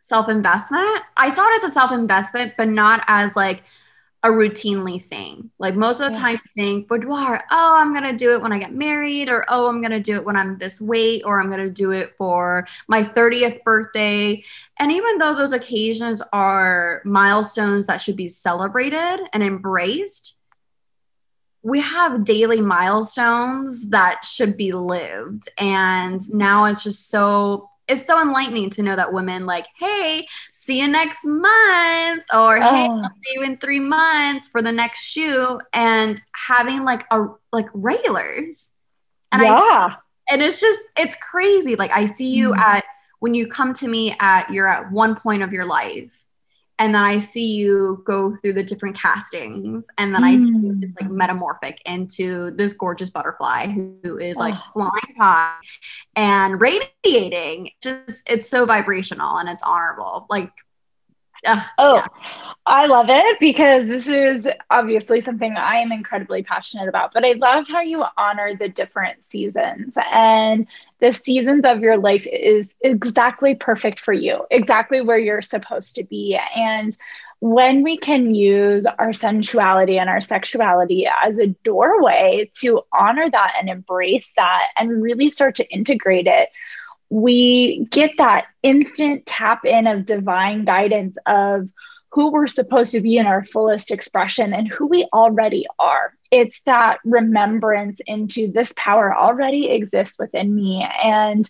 self 0.00 0.28
investment. 0.28 1.02
I 1.16 1.30
saw 1.30 1.46
it 1.48 1.64
as 1.64 1.70
a 1.70 1.74
self 1.74 1.92
investment, 1.92 2.54
but 2.56 2.68
not 2.68 3.04
as 3.06 3.36
like 3.36 3.62
a 4.22 4.28
routinely 4.28 5.02
thing. 5.02 5.50
Like 5.58 5.74
most 5.74 6.00
of 6.00 6.12
the 6.12 6.18
yeah. 6.18 6.24
time, 6.24 6.40
you 6.56 6.62
think 6.62 6.88
boudoir, 6.88 7.42
oh, 7.50 7.76
I'm 7.78 7.94
gonna 7.94 8.16
do 8.16 8.32
it 8.32 8.42
when 8.42 8.52
I 8.52 8.58
get 8.58 8.72
married, 8.72 9.28
or 9.28 9.44
oh, 9.48 9.68
I'm 9.68 9.80
gonna 9.80 10.00
do 10.00 10.16
it 10.16 10.24
when 10.24 10.36
I'm 10.36 10.58
this 10.58 10.80
weight, 10.80 11.22
or 11.24 11.40
I'm 11.40 11.50
gonna 11.50 11.70
do 11.70 11.92
it 11.92 12.14
for 12.18 12.66
my 12.88 13.02
30th 13.02 13.62
birthday. 13.62 14.42
And 14.78 14.90
even 14.92 15.18
though 15.18 15.34
those 15.34 15.52
occasions 15.52 16.22
are 16.32 17.02
milestones 17.04 17.86
that 17.86 18.00
should 18.00 18.16
be 18.16 18.28
celebrated 18.28 19.20
and 19.32 19.42
embraced, 19.42 20.34
we 21.62 21.80
have 21.80 22.24
daily 22.24 22.60
milestones 22.60 23.88
that 23.88 24.24
should 24.24 24.56
be 24.56 24.72
lived. 24.72 25.48
And 25.58 26.20
now 26.32 26.66
it's 26.66 26.84
just 26.84 27.08
so 27.08 27.70
it's 27.88 28.06
so 28.06 28.20
enlightening 28.20 28.70
to 28.70 28.82
know 28.82 28.96
that 28.96 29.12
women 29.12 29.46
like, 29.46 29.66
hey, 29.76 30.26
see 30.66 30.80
you 30.80 30.88
next 30.88 31.24
month, 31.24 32.22
or 32.32 32.58
oh. 32.58 32.74
hey, 32.74 32.88
I'll 32.88 33.12
see 33.24 33.34
you 33.34 33.42
in 33.42 33.56
three 33.58 33.80
months 33.80 34.48
for 34.48 34.60
the 34.60 34.72
next 34.72 35.04
shoot, 35.04 35.60
and 35.72 36.20
having 36.32 36.84
like 36.84 37.04
a 37.10 37.26
like 37.52 37.68
regulars. 37.72 38.70
And 39.32 39.42
yeah. 39.42 39.52
I 39.54 39.96
and 40.30 40.42
it's 40.42 40.60
just 40.60 40.78
it's 40.98 41.16
crazy. 41.16 41.76
Like 41.76 41.92
I 41.92 42.04
see 42.04 42.32
you 42.34 42.50
mm. 42.50 42.58
at 42.58 42.84
when 43.20 43.34
you 43.34 43.46
come 43.46 43.72
to 43.74 43.88
me 43.88 44.16
at 44.20 44.50
you're 44.50 44.68
at 44.68 44.90
one 44.90 45.16
point 45.16 45.42
of 45.42 45.52
your 45.52 45.64
life 45.64 46.25
and 46.78 46.94
then 46.94 47.02
I 47.02 47.18
see 47.18 47.46
you 47.46 48.02
go 48.04 48.36
through 48.36 48.52
the 48.52 48.62
different 48.62 48.96
castings, 48.96 49.86
and 49.96 50.14
then 50.14 50.22
mm. 50.22 50.26
I 50.26 50.36
see 50.36 50.44
you 50.44 50.72
mm. 50.74 50.94
like 51.00 51.10
metamorphic 51.10 51.80
into 51.86 52.50
this 52.52 52.74
gorgeous 52.74 53.10
butterfly 53.10 53.68
who 53.68 54.18
is 54.18 54.36
like 54.36 54.54
oh. 54.54 54.72
flying 54.72 55.16
high 55.16 55.56
and 56.14 56.60
radiating. 56.60 57.70
Just 57.82 58.22
it's 58.26 58.48
so 58.48 58.66
vibrational 58.66 59.38
and 59.38 59.48
it's 59.48 59.62
honorable. 59.62 60.26
Like 60.28 60.52
uh, 61.46 61.60
oh, 61.78 61.96
yeah. 61.96 62.06
I 62.66 62.86
love 62.86 63.06
it 63.08 63.38
because 63.38 63.86
this 63.86 64.08
is 64.08 64.48
obviously 64.70 65.20
something 65.20 65.56
I 65.56 65.76
am 65.76 65.92
incredibly 65.92 66.42
passionate 66.42 66.88
about. 66.88 67.12
But 67.14 67.24
I 67.24 67.32
love 67.32 67.66
how 67.68 67.80
you 67.80 68.04
honor 68.18 68.56
the 68.56 68.68
different 68.68 69.22
seasons 69.24 69.96
and 70.12 70.66
the 70.98 71.12
seasons 71.12 71.64
of 71.64 71.80
your 71.80 71.96
life 71.96 72.26
is 72.26 72.74
exactly 72.80 73.54
perfect 73.54 74.00
for 74.00 74.12
you, 74.12 74.44
exactly 74.50 75.00
where 75.00 75.18
you're 75.18 75.42
supposed 75.42 75.94
to 75.94 76.04
be. 76.04 76.38
And 76.56 76.96
when 77.40 77.84
we 77.84 77.98
can 77.98 78.34
use 78.34 78.86
our 78.86 79.12
sensuality 79.12 79.98
and 79.98 80.10
our 80.10 80.20
sexuality 80.20 81.06
as 81.22 81.38
a 81.38 81.48
doorway 81.64 82.50
to 82.54 82.82
honor 82.92 83.30
that 83.30 83.54
and 83.60 83.68
embrace 83.68 84.32
that 84.36 84.68
and 84.76 85.02
really 85.02 85.30
start 85.30 85.54
to 85.56 85.70
integrate 85.70 86.26
it 86.26 86.48
we 87.10 87.86
get 87.90 88.12
that 88.18 88.46
instant 88.62 89.26
tap 89.26 89.64
in 89.64 89.86
of 89.86 90.06
divine 90.06 90.64
guidance 90.64 91.16
of 91.26 91.70
who 92.10 92.32
we're 92.32 92.46
supposed 92.46 92.92
to 92.92 93.00
be 93.00 93.18
in 93.18 93.26
our 93.26 93.44
fullest 93.44 93.90
expression 93.90 94.54
and 94.54 94.66
who 94.66 94.86
we 94.86 95.06
already 95.12 95.66
are. 95.78 96.14
It's 96.30 96.60
that 96.64 96.98
remembrance 97.04 98.00
into 98.06 98.50
this 98.50 98.72
power 98.76 99.14
already 99.14 99.70
exists 99.70 100.18
within 100.18 100.54
me. 100.54 100.88
And 101.02 101.48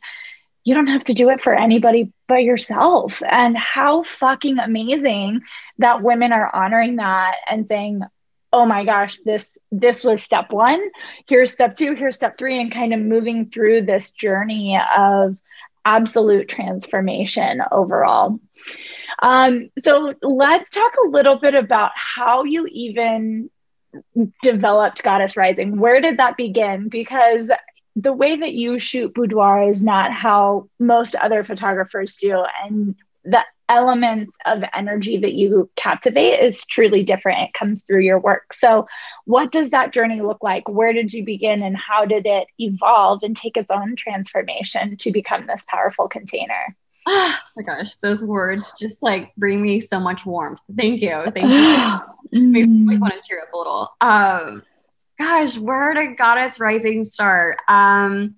you 0.64 0.74
don't 0.74 0.88
have 0.88 1.04
to 1.04 1.14
do 1.14 1.30
it 1.30 1.40
for 1.40 1.54
anybody 1.54 2.12
but 2.26 2.42
yourself. 2.42 3.22
And 3.30 3.56
how 3.56 4.02
fucking 4.02 4.58
amazing 4.58 5.42
that 5.78 6.02
women 6.02 6.32
are 6.32 6.54
honoring 6.54 6.96
that 6.96 7.36
and 7.48 7.66
saying, 7.66 8.02
oh 8.52 8.64
my 8.64 8.84
gosh 8.84 9.18
this 9.24 9.58
this 9.72 10.04
was 10.04 10.22
step 10.22 10.50
one 10.50 10.80
here's 11.26 11.52
step 11.52 11.74
two 11.74 11.94
here's 11.94 12.14
step 12.14 12.38
three 12.38 12.60
and 12.60 12.72
kind 12.72 12.94
of 12.94 13.00
moving 13.00 13.50
through 13.50 13.82
this 13.82 14.12
journey 14.12 14.80
of 14.96 15.36
absolute 15.86 16.48
transformation 16.48 17.62
overall. 17.70 18.38
Um, 19.22 19.70
so 19.78 20.12
let's 20.20 20.68
talk 20.70 20.92
a 21.06 21.08
little 21.08 21.38
bit 21.38 21.54
about 21.54 21.92
how 21.94 22.44
you 22.44 22.66
even 22.66 23.48
developed 24.42 25.02
Goddus 25.02 25.36
Rising. 25.36 25.78
Where 25.78 26.00
did 26.00 26.18
that 26.18 26.36
begin? 26.36 26.88
Because 26.88 27.50
the 27.94 28.12
way 28.12 28.36
that 28.36 28.52
you 28.52 28.78
shoot 28.78 29.14
boudoir 29.14 29.70
is 29.70 29.82
not 29.84 30.12
how 30.12 30.68
most 30.78 31.14
other 31.14 31.44
photographers 31.44 32.18
do. 32.18 32.44
And 32.64 32.96
the 33.24 33.42
elements 33.68 34.36
of 34.46 34.62
energy 34.74 35.18
that 35.18 35.34
you 35.34 35.68
captivate 35.76 36.40
is 36.40 36.64
truly 36.66 37.02
different. 37.02 37.48
It 37.48 37.54
comes 37.54 37.82
through 37.82 38.00
your 38.00 38.18
work. 38.18 38.52
So, 38.52 38.86
what 39.24 39.52
does 39.52 39.70
that 39.70 39.92
journey 39.92 40.22
look 40.22 40.42
like? 40.42 40.68
Where 40.68 40.92
did 40.92 41.12
you 41.12 41.24
begin 41.24 41.62
and 41.62 41.76
how 41.76 42.04
did 42.04 42.26
it 42.26 42.46
evolve 42.58 43.22
and 43.22 43.36
take 43.36 43.56
its 43.56 43.70
own 43.70 43.96
transformation 43.96 44.96
to 44.98 45.10
become 45.10 45.46
this 45.46 45.66
powerful 45.68 46.08
container? 46.08 46.76
Oh 47.08 47.38
my 47.56 47.62
gosh, 47.62 47.94
those 47.96 48.22
words 48.22 48.74
just 48.78 49.02
like 49.02 49.34
bring 49.36 49.62
me 49.62 49.80
so 49.80 49.98
much 49.98 50.26
warmth. 50.26 50.60
Thank 50.76 51.00
you. 51.00 51.22
Thank 51.34 51.50
you. 51.52 52.50
Makes 52.50 52.68
me 52.68 52.98
want 52.98 53.14
to 53.14 53.20
cheer 53.26 53.40
up 53.40 53.52
a 53.54 53.56
little. 53.56 53.88
Um, 54.00 54.62
gosh, 55.18 55.56
where 55.56 55.94
did 55.94 56.18
Goddus 56.18 56.60
Rising 56.60 57.04
start? 57.04 57.58
Um, 57.68 58.34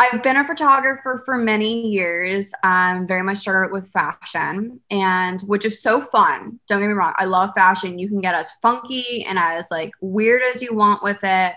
I've 0.00 0.22
been 0.22 0.38
a 0.38 0.46
photographer 0.46 1.20
for 1.26 1.36
many 1.36 1.88
years. 1.88 2.54
Um, 2.64 3.06
very 3.06 3.22
much 3.22 3.36
started 3.36 3.70
with 3.70 3.92
fashion, 3.92 4.80
and 4.90 5.42
which 5.42 5.66
is 5.66 5.82
so 5.82 6.00
fun. 6.00 6.58
Don't 6.68 6.80
get 6.80 6.86
me 6.86 6.94
wrong, 6.94 7.12
I 7.18 7.26
love 7.26 7.50
fashion. 7.54 7.98
You 7.98 8.08
can 8.08 8.22
get 8.22 8.34
as 8.34 8.50
funky 8.62 9.26
and 9.26 9.38
as 9.38 9.70
like 9.70 9.92
weird 10.00 10.40
as 10.54 10.62
you 10.62 10.74
want 10.74 11.02
with 11.02 11.18
it. 11.22 11.52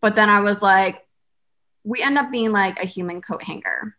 But 0.00 0.16
then 0.16 0.30
I 0.30 0.40
was 0.40 0.62
like, 0.62 1.06
we 1.84 2.00
end 2.00 2.16
up 2.16 2.30
being 2.30 2.50
like 2.50 2.82
a 2.82 2.86
human 2.86 3.20
coat 3.20 3.42
hanger 3.42 3.94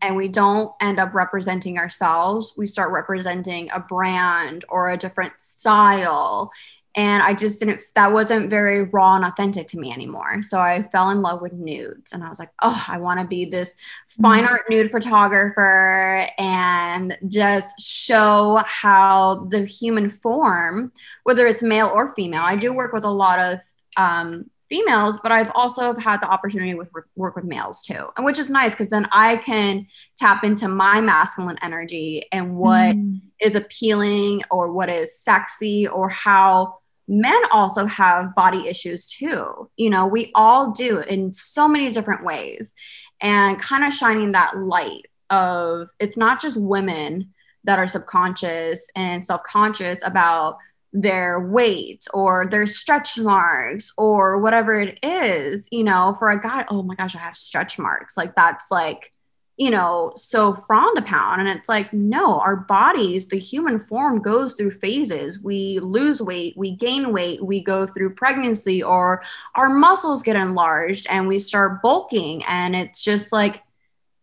and 0.00 0.16
we 0.16 0.28
don't 0.28 0.72
end 0.80 0.98
up 0.98 1.14
representing 1.14 1.78
ourselves, 1.78 2.54
we 2.56 2.66
start 2.66 2.92
representing 2.92 3.68
a 3.72 3.80
brand 3.80 4.64
or 4.68 4.90
a 4.90 4.96
different 4.96 5.38
style. 5.38 6.50
And 6.96 7.22
I 7.22 7.34
just 7.34 7.58
didn't, 7.58 7.82
that 7.94 8.12
wasn't 8.12 8.48
very 8.48 8.84
raw 8.84 9.16
and 9.16 9.24
authentic 9.24 9.68
to 9.68 9.78
me 9.78 9.92
anymore. 9.92 10.40
So 10.40 10.58
I 10.58 10.88
fell 10.90 11.10
in 11.10 11.20
love 11.20 11.42
with 11.42 11.52
nudes 11.52 12.12
and 12.12 12.24
I 12.24 12.30
was 12.30 12.38
like, 12.38 12.50
oh, 12.62 12.84
I 12.88 12.96
want 12.96 13.20
to 13.20 13.26
be 13.26 13.44
this 13.44 13.76
fine 14.20 14.44
mm-hmm. 14.44 14.52
art 14.52 14.62
nude 14.70 14.90
photographer 14.90 16.26
and 16.38 17.18
just 17.28 17.78
show 17.78 18.62
how 18.64 19.46
the 19.50 19.66
human 19.66 20.08
form, 20.08 20.90
whether 21.24 21.46
it's 21.46 21.62
male 21.62 21.90
or 21.92 22.14
female, 22.14 22.42
I 22.42 22.56
do 22.56 22.72
work 22.72 22.94
with 22.94 23.04
a 23.04 23.10
lot 23.10 23.40
of 23.40 23.58
um, 23.98 24.50
females, 24.70 25.20
but 25.22 25.32
I've 25.32 25.50
also 25.54 25.94
had 25.94 26.20
the 26.20 26.28
opportunity 26.28 26.74
with 26.74 26.88
work 27.14 27.36
with 27.36 27.44
males 27.44 27.82
too, 27.82 28.08
and 28.16 28.24
which 28.24 28.38
is 28.38 28.50
nice 28.50 28.72
because 28.72 28.88
then 28.88 29.06
I 29.12 29.36
can 29.36 29.86
tap 30.16 30.44
into 30.44 30.66
my 30.66 31.00
masculine 31.00 31.58
energy 31.62 32.26
and 32.32 32.56
what 32.56 32.96
mm. 32.96 33.20
is 33.40 33.54
appealing 33.54 34.42
or 34.50 34.72
what 34.72 34.88
is 34.88 35.18
sexy 35.18 35.86
or 35.86 36.08
how 36.08 36.78
men 37.08 37.40
also 37.52 37.86
have 37.86 38.34
body 38.34 38.68
issues 38.68 39.06
too. 39.06 39.70
You 39.76 39.90
know, 39.90 40.06
we 40.06 40.32
all 40.34 40.72
do 40.72 41.00
in 41.00 41.32
so 41.32 41.68
many 41.68 41.90
different 41.90 42.24
ways, 42.24 42.74
and 43.20 43.58
kind 43.58 43.84
of 43.84 43.92
shining 43.92 44.32
that 44.32 44.56
light 44.56 45.06
of 45.30 45.88
it's 45.98 46.16
not 46.16 46.40
just 46.40 46.60
women 46.60 47.32
that 47.64 47.78
are 47.78 47.86
subconscious 47.86 48.88
and 48.94 49.26
self-conscious 49.26 50.04
about 50.04 50.58
their 50.92 51.48
weight 51.48 52.06
or 52.14 52.48
their 52.50 52.64
stretch 52.64 53.18
marks 53.18 53.92
or 53.98 54.40
whatever 54.40 54.80
it 54.80 54.98
is, 55.02 55.68
you 55.72 55.84
know, 55.84 56.14
for 56.18 56.30
a 56.30 56.40
guy, 56.40 56.64
oh 56.68 56.82
my 56.82 56.94
gosh, 56.94 57.16
I 57.16 57.18
have 57.18 57.36
stretch 57.36 57.78
marks. 57.78 58.16
Like 58.16 58.34
that's 58.34 58.70
like, 58.70 59.12
you 59.56 59.70
know, 59.70 60.12
so 60.16 60.54
frowned 60.54 60.98
upon. 60.98 61.40
And 61.40 61.48
it's 61.48 61.68
like, 61.68 61.92
no, 61.92 62.38
our 62.40 62.56
bodies, 62.56 63.26
the 63.26 63.38
human 63.38 63.78
form 63.78 64.20
goes 64.20 64.54
through 64.54 64.72
phases. 64.72 65.40
We 65.40 65.78
lose 65.80 66.20
weight, 66.20 66.54
we 66.56 66.72
gain 66.72 67.12
weight, 67.12 67.42
we 67.42 67.62
go 67.62 67.86
through 67.86 68.14
pregnancy, 68.14 68.82
or 68.82 69.22
our 69.54 69.70
muscles 69.70 70.22
get 70.22 70.36
enlarged 70.36 71.06
and 71.08 71.26
we 71.26 71.38
start 71.38 71.80
bulking. 71.80 72.44
And 72.44 72.76
it's 72.76 73.02
just 73.02 73.32
like, 73.32 73.62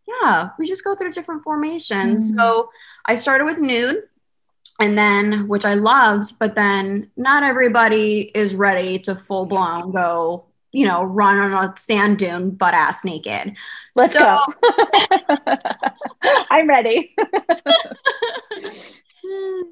yeah, 0.08 0.50
we 0.60 0.68
just 0.68 0.84
go 0.84 0.96
through 0.96 1.12
different 1.14 1.44
formations. 1.44 2.32
Mm. 2.32 2.36
So 2.36 2.70
I 3.06 3.16
started 3.16 3.46
with 3.46 3.58
nude 3.58 4.04
and 4.80 4.98
then 4.98 5.48
which 5.48 5.66
I 5.66 5.74
loved, 5.74 6.38
but 6.38 6.56
then 6.56 7.10
not 7.18 7.42
everybody 7.42 8.32
is 8.36 8.54
ready 8.54 9.00
to 9.00 9.16
full 9.16 9.48
blown 9.48 9.92
go, 9.92 10.46
you 10.74 10.86
know, 10.88 11.04
run 11.04 11.38
on 11.38 11.70
a 11.70 11.78
sand 11.78 12.18
dune 12.18 12.50
butt 12.50 12.74
ass 12.74 13.06
naked. 13.06 13.56
Let's 13.96 14.14
so, 14.14 14.20
go. 14.20 15.58
I'm 16.50 16.68
ready. 16.68 17.16
so 17.40 17.48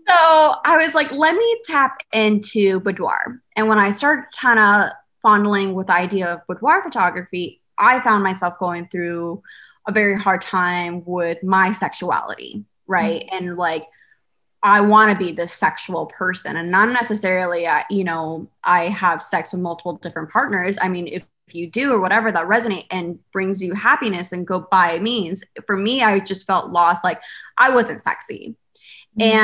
I 0.08 0.78
was 0.78 0.94
like, 0.94 1.12
let 1.12 1.36
me 1.36 1.62
tap 1.66 2.04
into 2.14 2.80
boudoir. 2.80 3.42
And 3.58 3.68
when 3.68 3.80
I 3.80 3.92
started 3.92 4.26
kind 4.40 4.60
of 4.60 4.92
fondling 5.24 5.74
with 5.74 5.88
the 5.88 5.94
idea 5.94 6.28
of 6.28 6.46
boudoir 6.48 6.84
photography, 6.84 7.62
I 7.80 8.00
found 8.02 8.24
myself 8.24 8.60
going 8.60 8.88
through 8.88 9.42
a 9.88 9.92
very 9.92 10.16
hard 10.16 10.42
time 10.42 11.04
with 11.06 11.42
my 11.42 11.72
sexuality, 11.72 12.64
right? 12.86 13.24
Mm-hmm. 13.24 13.36
And 13.36 13.58
like 13.58 13.88
I 14.64 14.82
want 14.82 15.12
to 15.12 15.18
be 15.18 15.32
this 15.32 15.52
sexual 15.54 16.06
person 16.06 16.56
and 16.58 16.70
not 16.70 16.90
necessarily, 16.90 17.66
uh, 17.66 17.84
you 17.90 18.04
know, 18.04 18.48
I 18.64 18.90
have 18.90 19.24
sex 19.24 19.54
with 19.54 19.62
multiple 19.62 19.94
different 19.94 20.30
partners. 20.30 20.78
I 20.80 20.88
mean, 20.88 21.08
if, 21.08 21.24
if 21.48 21.56
you 21.56 21.68
do 21.68 21.92
or 21.92 22.00
whatever 22.00 22.32
that 22.32 22.48
resonate 22.48 22.86
and 22.92 23.20
brings 23.32 23.64
you 23.64 23.74
happiness 23.74 24.32
and 24.32 24.46
go 24.46 24.68
by 24.70 25.00
means, 25.00 25.44
for 25.66 25.76
me, 25.76 26.04
I 26.04 26.20
just 26.20 26.46
felt 26.46 26.70
lost. 26.70 27.04
Like 27.04 27.22
I 27.58 27.72
wasn't 27.72 28.02
sexy. 28.02 28.56
Mm-hmm. 29.20 29.38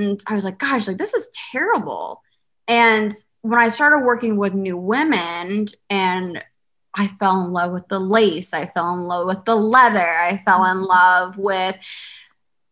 And 0.00 0.24
I 0.28 0.34
was 0.34 0.44
like, 0.44 0.58
gosh, 0.58 0.86
like 0.86 0.98
this 0.98 1.14
is 1.14 1.30
terrible. 1.50 2.22
And 2.68 3.12
when 3.42 3.58
I 3.58 3.68
started 3.68 4.04
working 4.04 4.36
with 4.36 4.54
new 4.54 4.76
women 4.76 5.66
and 5.88 6.44
I 6.94 7.08
fell 7.18 7.44
in 7.44 7.52
love 7.52 7.72
with 7.72 7.88
the 7.88 7.98
lace, 7.98 8.54
I 8.54 8.66
fell 8.66 8.94
in 8.94 9.02
love 9.02 9.26
with 9.26 9.44
the 9.44 9.56
leather, 9.56 9.98
I 9.98 10.42
fell 10.44 10.64
in 10.64 10.82
love 10.82 11.38
with 11.38 11.76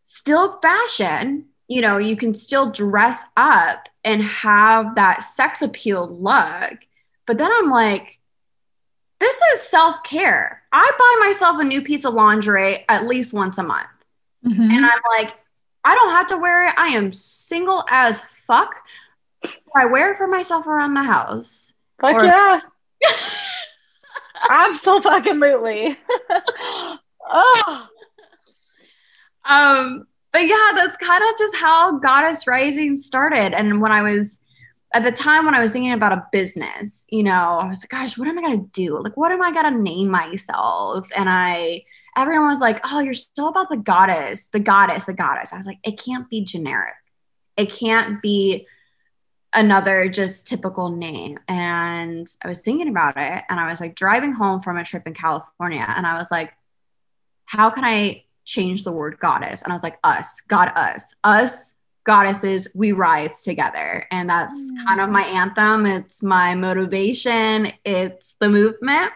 still 0.04 0.60
fashion 0.60 1.46
you 1.68 1.82
know, 1.82 1.98
you 1.98 2.16
can 2.16 2.34
still 2.34 2.72
dress 2.72 3.22
up 3.36 3.88
and 4.02 4.22
have 4.22 4.94
that 4.96 5.22
sex 5.22 5.62
appeal 5.62 6.08
look. 6.08 6.78
But 7.26 7.36
then 7.36 7.50
I'm 7.52 7.68
like, 7.68 8.18
this 9.20 9.38
is 9.54 9.60
self 9.60 10.02
care. 10.02 10.62
I 10.72 10.90
buy 10.98 11.26
myself 11.26 11.60
a 11.60 11.64
new 11.64 11.82
piece 11.82 12.04
of 12.04 12.14
lingerie 12.14 12.84
at 12.88 13.04
least 13.04 13.34
once 13.34 13.58
a 13.58 13.62
month. 13.62 13.88
Mm-hmm. 14.46 14.62
And 14.62 14.86
I'm 14.86 15.00
like, 15.18 15.34
I 15.84 15.94
don't 15.94 16.10
have 16.10 16.26
to 16.28 16.38
wear 16.38 16.66
it. 16.66 16.74
I 16.76 16.88
am 16.88 17.12
single 17.12 17.84
as 17.90 18.20
fuck. 18.20 18.74
I 19.76 19.86
wear 19.86 20.12
it 20.12 20.16
for 20.16 20.26
myself 20.26 20.66
around 20.66 20.94
the 20.94 21.02
house. 21.02 21.72
Fuck 22.00 22.14
or- 22.14 22.24
yeah. 22.24 22.60
Absolutely. 24.50 25.96
oh. 27.30 27.88
Um, 29.44 30.06
but 30.32 30.46
yeah, 30.46 30.72
that's 30.74 30.96
kind 30.96 31.22
of 31.22 31.38
just 31.38 31.56
how 31.56 31.98
Goddus 31.98 32.46
Rising 32.46 32.94
started. 32.96 33.54
And 33.54 33.80
when 33.80 33.92
I 33.92 34.02
was 34.02 34.40
at 34.94 35.04
the 35.04 35.12
time 35.12 35.44
when 35.44 35.54
I 35.54 35.60
was 35.60 35.72
thinking 35.72 35.92
about 35.92 36.12
a 36.12 36.26
business, 36.32 37.04
you 37.10 37.22
know, 37.22 37.58
I 37.60 37.68
was 37.68 37.82
like, 37.82 37.90
gosh, 37.90 38.16
what 38.16 38.28
am 38.28 38.38
I 38.38 38.42
gonna 38.42 38.66
do? 38.72 38.98
Like, 38.98 39.16
what 39.16 39.32
am 39.32 39.42
I 39.42 39.52
gonna 39.52 39.78
name 39.78 40.10
myself? 40.10 41.08
And 41.16 41.28
I 41.28 41.84
everyone 42.16 42.48
was 42.48 42.60
like, 42.60 42.80
oh, 42.84 43.00
you're 43.00 43.14
still 43.14 43.48
about 43.48 43.68
the 43.68 43.76
goddess, 43.76 44.48
the 44.48 44.60
goddess, 44.60 45.04
the 45.04 45.12
goddess. 45.12 45.52
I 45.52 45.56
was 45.56 45.66
like, 45.66 45.78
it 45.84 46.00
can't 46.00 46.28
be 46.28 46.42
generic. 46.44 46.94
It 47.56 47.70
can't 47.70 48.20
be 48.22 48.66
another 49.54 50.08
just 50.08 50.46
typical 50.46 50.90
name. 50.90 51.38
And 51.48 52.26
I 52.42 52.48
was 52.48 52.60
thinking 52.60 52.88
about 52.88 53.16
it 53.16 53.44
and 53.48 53.60
I 53.60 53.70
was 53.70 53.80
like 53.80 53.94
driving 53.94 54.32
home 54.32 54.60
from 54.60 54.76
a 54.78 54.84
trip 54.84 55.06
in 55.06 55.14
California 55.14 55.84
and 55.86 56.06
I 56.06 56.18
was 56.18 56.30
like, 56.30 56.52
how 57.44 57.70
can 57.70 57.84
I 57.84 58.24
change 58.48 58.82
the 58.82 58.92
word 58.92 59.18
goddess. 59.20 59.62
And 59.62 59.70
I 59.70 59.74
was 59.74 59.82
like, 59.82 59.98
us, 60.02 60.40
God, 60.48 60.72
us, 60.74 61.14
us 61.22 61.74
goddesses, 62.04 62.66
we 62.74 62.92
rise 62.92 63.42
together. 63.42 64.06
And 64.10 64.28
that's 64.28 64.72
mm. 64.72 64.84
kind 64.84 65.00
of 65.00 65.10
my 65.10 65.22
anthem. 65.22 65.84
It's 65.84 66.22
my 66.22 66.54
motivation, 66.54 67.72
it's 67.84 68.36
the 68.40 68.48
movement. 68.48 69.12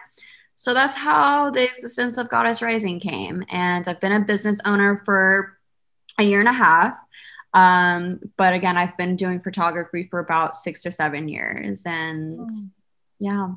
So 0.53 0.73
that's 0.73 0.95
how 0.95 1.49
the 1.49 1.65
existence 1.65 2.17
of 2.17 2.29
Goddus 2.29 2.61
Rising 2.61 2.99
came. 2.99 3.43
And 3.49 3.85
I've 3.87 3.99
been 3.99 4.11
a 4.11 4.19
business 4.19 4.59
owner 4.63 5.01
for 5.03 5.57
a 6.19 6.23
year 6.23 6.39
and 6.39 6.47
a 6.47 6.53
half. 6.53 6.95
Um, 7.55 8.19
but 8.37 8.53
again, 8.53 8.77
I've 8.77 8.95
been 8.95 9.15
doing 9.15 9.41
photography 9.41 10.07
for 10.09 10.19
about 10.19 10.55
six 10.55 10.83
to 10.83 10.91
seven 10.91 11.27
years. 11.27 11.83
And 11.85 12.39
mm. 12.39 12.69
yeah. 13.19 13.47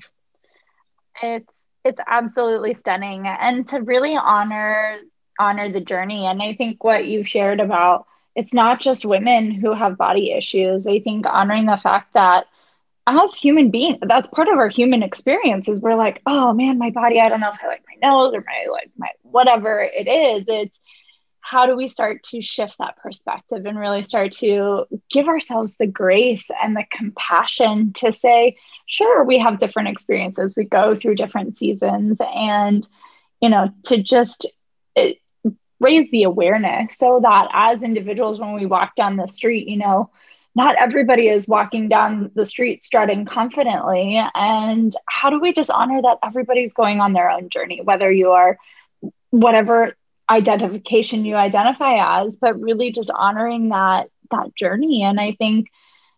It's 1.23 1.53
it's 1.85 2.01
absolutely 2.09 2.75
stunning. 2.75 3.27
And 3.27 3.69
to 3.69 3.81
really 3.81 4.17
honor 4.17 4.99
honor 5.39 5.71
the 5.71 5.81
journey. 5.81 6.27
And 6.27 6.43
I 6.43 6.55
think 6.55 6.83
what 6.83 7.07
you've 7.07 7.29
shared 7.29 7.61
about 7.61 8.07
it's 8.37 8.53
not 8.53 8.81
just 8.81 9.07
women 9.07 9.51
who 9.51 9.73
have 9.73 9.97
body 9.97 10.31
issues. 10.31 10.87
I 10.87 11.01
think 11.01 11.27
honoring 11.27 11.65
the 11.65 11.79
fact 11.79 12.13
that 12.13 12.45
as 13.07 13.35
human 13.35 13.71
beings, 13.71 13.99
that's 14.03 14.29
part 14.29 14.49
of 14.49 14.59
our 14.59 14.69
human 14.69 15.03
experience 15.03 15.69
is 15.69 15.81
we're 15.81 15.95
like, 15.95 16.21
oh 16.27 16.53
man, 16.53 16.79
my 16.79 16.91
body, 16.91 17.19
I 17.19 17.29
don't 17.29 17.41
know 17.41 17.51
if 17.53 17.59
I 17.63 17.69
like 17.69 17.85
my 17.89 18.09
nose 18.09 18.35
or 18.35 18.41
my 18.41 18.71
like 18.71 18.91
my 18.99 19.09
whatever 19.23 19.81
it 19.81 20.07
is. 20.07 20.45
It's 20.49 20.81
how 21.41 21.65
do 21.67 21.77
we 21.77 21.89
start 21.89 22.25
to 22.25 22.43
shift 22.43 22.77
that 22.79 22.97
perspective 22.97 23.65
and 23.65 23.79
really 23.79 24.03
start 24.03 24.33
to 24.33 24.85
give 25.11 25.29
ourselves 25.29 25.77
the 25.77 25.87
grace 25.87 26.51
and 26.61 26.77
the 26.77 26.85
compassion 26.91 27.93
to 27.95 28.11
say, 28.11 28.57
sure, 28.87 29.25
we 29.25 29.39
have 29.39 29.59
different 29.59 29.89
experiences, 29.89 30.55
we 30.57 30.65
go 30.65 30.95
through 30.97 31.15
different 31.15 31.57
seasons, 31.57 32.21
and, 32.21 32.87
you 33.41 33.49
know, 33.49 33.71
to 33.85 34.03
just 34.03 34.51
it, 34.97 35.19
raise 35.81 36.11
the 36.11 36.25
awareness 36.25 36.97
so 36.97 37.21
that 37.23 37.49
as 37.53 37.83
individuals, 37.83 38.41
when 38.41 38.55
we 38.55 38.67
walk 38.67 38.95
down 38.97 39.17
the 39.17 39.29
street, 39.29 39.69
you 39.69 39.77
know, 39.77 40.11
not 40.55 40.77
everybody 40.77 41.29
is 41.29 41.47
walking 41.47 41.89
down 41.89 42.31
the 42.35 42.45
street 42.45 42.85
strutting 42.85 43.27
confidently. 43.27 44.21
And 44.35 44.95
how 45.07 45.31
do 45.31 45.39
we 45.39 45.53
just 45.53 45.71
honor 45.71 46.01
that 46.03 46.19
everybody's 46.25 46.73
going 46.73 47.01
on 47.01 47.13
their 47.13 47.31
own 47.31 47.51
journey, 47.51 47.81
whether 47.83 48.11
you 48.11 48.31
are 48.31 48.59
whatever 49.31 49.95
identification 50.31 51.25
you 51.25 51.37
identify 51.37 52.21
as 52.25 52.37
but 52.37 52.61
really 52.61 52.91
just 52.91 53.11
honoring 53.15 53.69
that 53.69 54.09
that 54.31 54.55
journey 54.57 55.03
and 55.03 55.21
i 55.21 55.33
think 55.33 55.69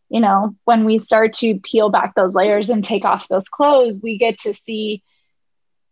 you 0.09 0.21
know 0.21 0.55
when 0.65 0.85
we 0.85 0.99
start 0.99 1.35
to 1.35 1.61
peel 1.63 1.91
back 1.91 2.15
those 2.15 2.35
layers 2.35 2.71
and 2.71 2.85
take 2.85 3.05
off 3.05 3.29
those 3.29 3.49
clothes 3.49 4.01
we 4.03 4.17
get 4.17 4.39
to 4.39 4.55
see 4.55 5.03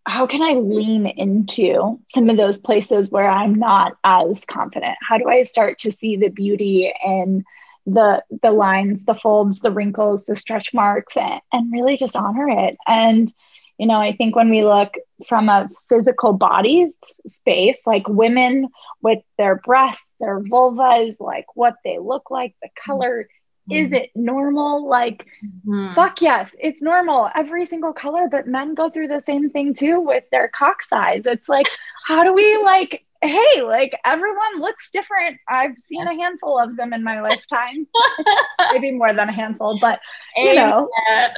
how 0.06 0.26
can 0.26 0.42
i 0.42 0.54
lean 0.54 1.06
into 1.06 1.98
some 2.08 2.30
of 2.30 2.36
those 2.36 2.58
places 2.58 3.10
where 3.10 3.28
i'm 3.28 3.54
not 3.54 3.96
as 4.04 4.44
confident? 4.44 4.96
How 5.00 5.18
do 5.18 5.28
i 5.28 5.42
start 5.42 5.78
to 5.80 5.92
see 5.92 6.16
the 6.16 6.28
beauty 6.28 6.92
in 7.04 7.44
the 7.86 8.22
the 8.42 8.50
lines 8.50 9.04
the 9.04 9.14
folds 9.14 9.60
the 9.60 9.70
wrinkles 9.70 10.26
the 10.26 10.34
stretch 10.34 10.75
marks 10.75 11.16
and, 11.16 11.40
and 11.52 11.72
really 11.72 11.96
just 11.96 12.16
honor 12.16 12.48
it? 12.48 12.76
And 12.86 13.32
you 13.78 13.86
know, 13.86 14.00
I 14.00 14.12
think 14.12 14.34
when 14.34 14.48
we 14.48 14.64
look 14.64 14.94
from 15.26 15.48
a 15.48 15.68
physical 15.88 16.32
body 16.32 16.88
space, 17.26 17.82
like 17.86 18.08
women 18.08 18.68
with 19.02 19.18
their 19.36 19.56
breasts, 19.56 20.10
their 20.18 20.40
vulvas, 20.40 21.20
like 21.20 21.44
what 21.54 21.75
they 21.84 21.98
look 21.98 22.30
like, 22.30 22.54
the 22.62 22.68
mm-hmm. 22.68 22.90
color, 22.90 23.28
mm-hmm. 23.68 23.75
is 23.75 23.92
it 23.92 24.11
normal? 24.14 24.88
Like, 24.88 25.26
mm-hmm. 25.44 25.94
fuck 25.94 26.20
yes, 26.20 26.54
it's 26.58 26.82
normal, 26.82 27.28
every 27.35 27.66
single 27.66 27.92
color, 27.92 28.28
but 28.30 28.46
men 28.46 28.75
go 28.75 28.90
through 28.90 29.08
the 29.08 29.20
same 29.20 29.50
thing 29.50 29.75
too 29.75 30.00
with 30.00 30.25
their 30.30 30.49
cock 30.49 30.82
size. 30.82 31.26
It's 31.26 31.49
like, 31.49 31.66
how 32.06 32.25
do 32.25 32.32
we 32.32 32.56
like 32.62 33.06
hey, 33.23 33.62
like 33.62 33.99
everyone 34.04 34.61
looks 34.61 34.90
different. 34.90 35.38
I've 35.49 35.78
seen 35.78 36.06
a 36.06 36.14
handful 36.14 36.58
of 36.58 36.76
them 36.76 36.92
in 36.92 37.02
my 37.02 37.20
lifetime, 37.20 37.87
maybe 38.73 38.92
more 38.92 39.12
than 39.12 39.28
a 39.28 39.32
handful, 39.32 39.78
but 39.78 40.00
you 40.37 40.54
know, 40.54 40.90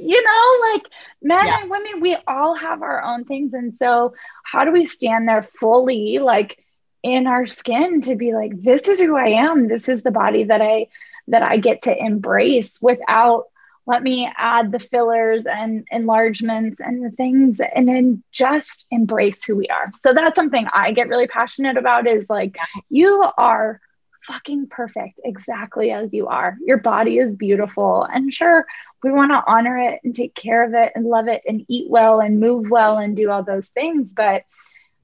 you 0.00 0.22
know, 0.22 0.72
like 0.72 0.82
men 1.22 1.46
yeah. 1.46 1.60
and 1.60 1.70
women, 1.70 2.00
we 2.00 2.16
all 2.26 2.54
have 2.54 2.82
our 2.82 3.02
own 3.02 3.24
things. 3.24 3.52
And 3.54 3.74
so, 3.74 4.14
how 4.44 4.64
do 4.64 4.72
we 4.72 4.86
stand 4.86 5.28
there 5.28 5.48
fully, 5.58 6.18
like 6.18 6.58
in 7.02 7.26
our 7.26 7.46
skin, 7.46 8.02
to 8.02 8.16
be 8.16 8.34
like, 8.34 8.60
this 8.60 8.88
is 8.88 9.00
who 9.00 9.16
I 9.16 9.28
am. 9.28 9.68
This 9.68 9.88
is 9.88 10.02
the 10.02 10.10
body 10.10 10.44
that 10.44 10.62
I 10.62 10.86
that 11.28 11.42
I 11.42 11.58
get 11.58 11.82
to 11.82 11.96
embrace 11.96 12.80
without 12.80 13.44
let 13.86 14.02
me 14.02 14.30
add 14.36 14.70
the 14.70 14.78
fillers 14.78 15.46
and 15.46 15.86
enlargements 15.90 16.78
and 16.78 17.02
the 17.02 17.10
things 17.10 17.58
and 17.74 17.88
then 17.88 18.22
just 18.32 18.86
embrace 18.90 19.42
who 19.42 19.56
we 19.56 19.66
are. 19.68 19.90
So 20.02 20.12
that's 20.12 20.36
something 20.36 20.66
i 20.74 20.92
get 20.92 21.08
really 21.08 21.26
passionate 21.26 21.78
about 21.78 22.06
is 22.06 22.28
like 22.28 22.58
you 22.90 23.24
are 23.38 23.80
fucking 24.24 24.66
perfect 24.68 25.20
exactly 25.24 25.90
as 25.90 26.12
you 26.12 26.26
are. 26.26 26.56
Your 26.66 26.76
body 26.76 27.18
is 27.18 27.34
beautiful 27.34 28.04
and 28.04 28.32
sure 28.32 28.66
we 29.02 29.10
want 29.10 29.30
to 29.30 29.42
honor 29.46 29.78
it 29.78 30.00
and 30.04 30.14
take 30.14 30.34
care 30.34 30.64
of 30.64 30.74
it 30.74 30.92
and 30.94 31.06
love 31.06 31.28
it 31.28 31.42
and 31.48 31.64
eat 31.68 31.88
well 31.88 32.20
and 32.20 32.40
move 32.40 32.68
well 32.68 32.98
and 32.98 33.16
do 33.16 33.30
all 33.30 33.42
those 33.42 33.70
things 33.70 34.12
but 34.14 34.42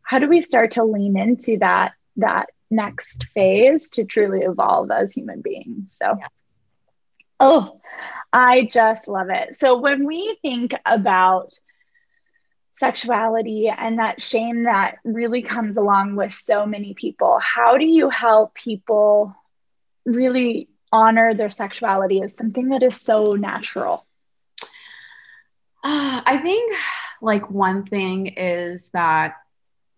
how 0.03 0.19
do 0.19 0.29
we 0.29 0.41
start 0.41 0.73
to 0.73 0.85
lean 0.85 1.17
into 1.17 1.57
that 1.59 1.93
that 2.17 2.51
next 2.75 3.25
phase 3.35 3.89
to 3.91 4.05
truly 4.05 4.41
evolve 4.41 4.91
as 4.91 5.13
human 5.13 5.41
beings 5.41 5.97
so 5.97 6.17
yeah. 6.19 6.27
Oh, 7.41 7.77
I 8.33 8.69
just 8.71 9.09
love 9.09 9.29
it. 9.31 9.57
So 9.57 9.79
when 9.79 10.07
we 10.07 10.39
think 10.43 10.75
about 10.87 11.53
sexuality 12.77 13.69
and 13.69 13.99
that 13.99 14.23
shame 14.23 14.65
that 14.65 14.97
really 15.05 15.43
comes 15.43 15.77
along 15.77 16.17
with 16.17 16.33
so 16.33 16.67
many 16.67 16.95
people, 16.95 17.39
how 17.41 17.77
do 17.77 17.85
you 17.85 18.09
help 18.09 18.55
people 18.55 19.35
really 20.05 20.69
honor 20.93 21.35
their 21.35 21.51
sexuality 21.51 22.23
as 22.23 22.35
something 22.35 22.69
that 22.71 22.83
is 22.83 23.01
so 23.01 23.35
natural? 23.35 24.05
Uh, 25.83 26.23
I 26.25 26.39
think 26.39 26.73
like 27.21 27.51
one 27.51 27.85
thing 27.85 28.27
is 28.27 28.91
that, 28.91 29.35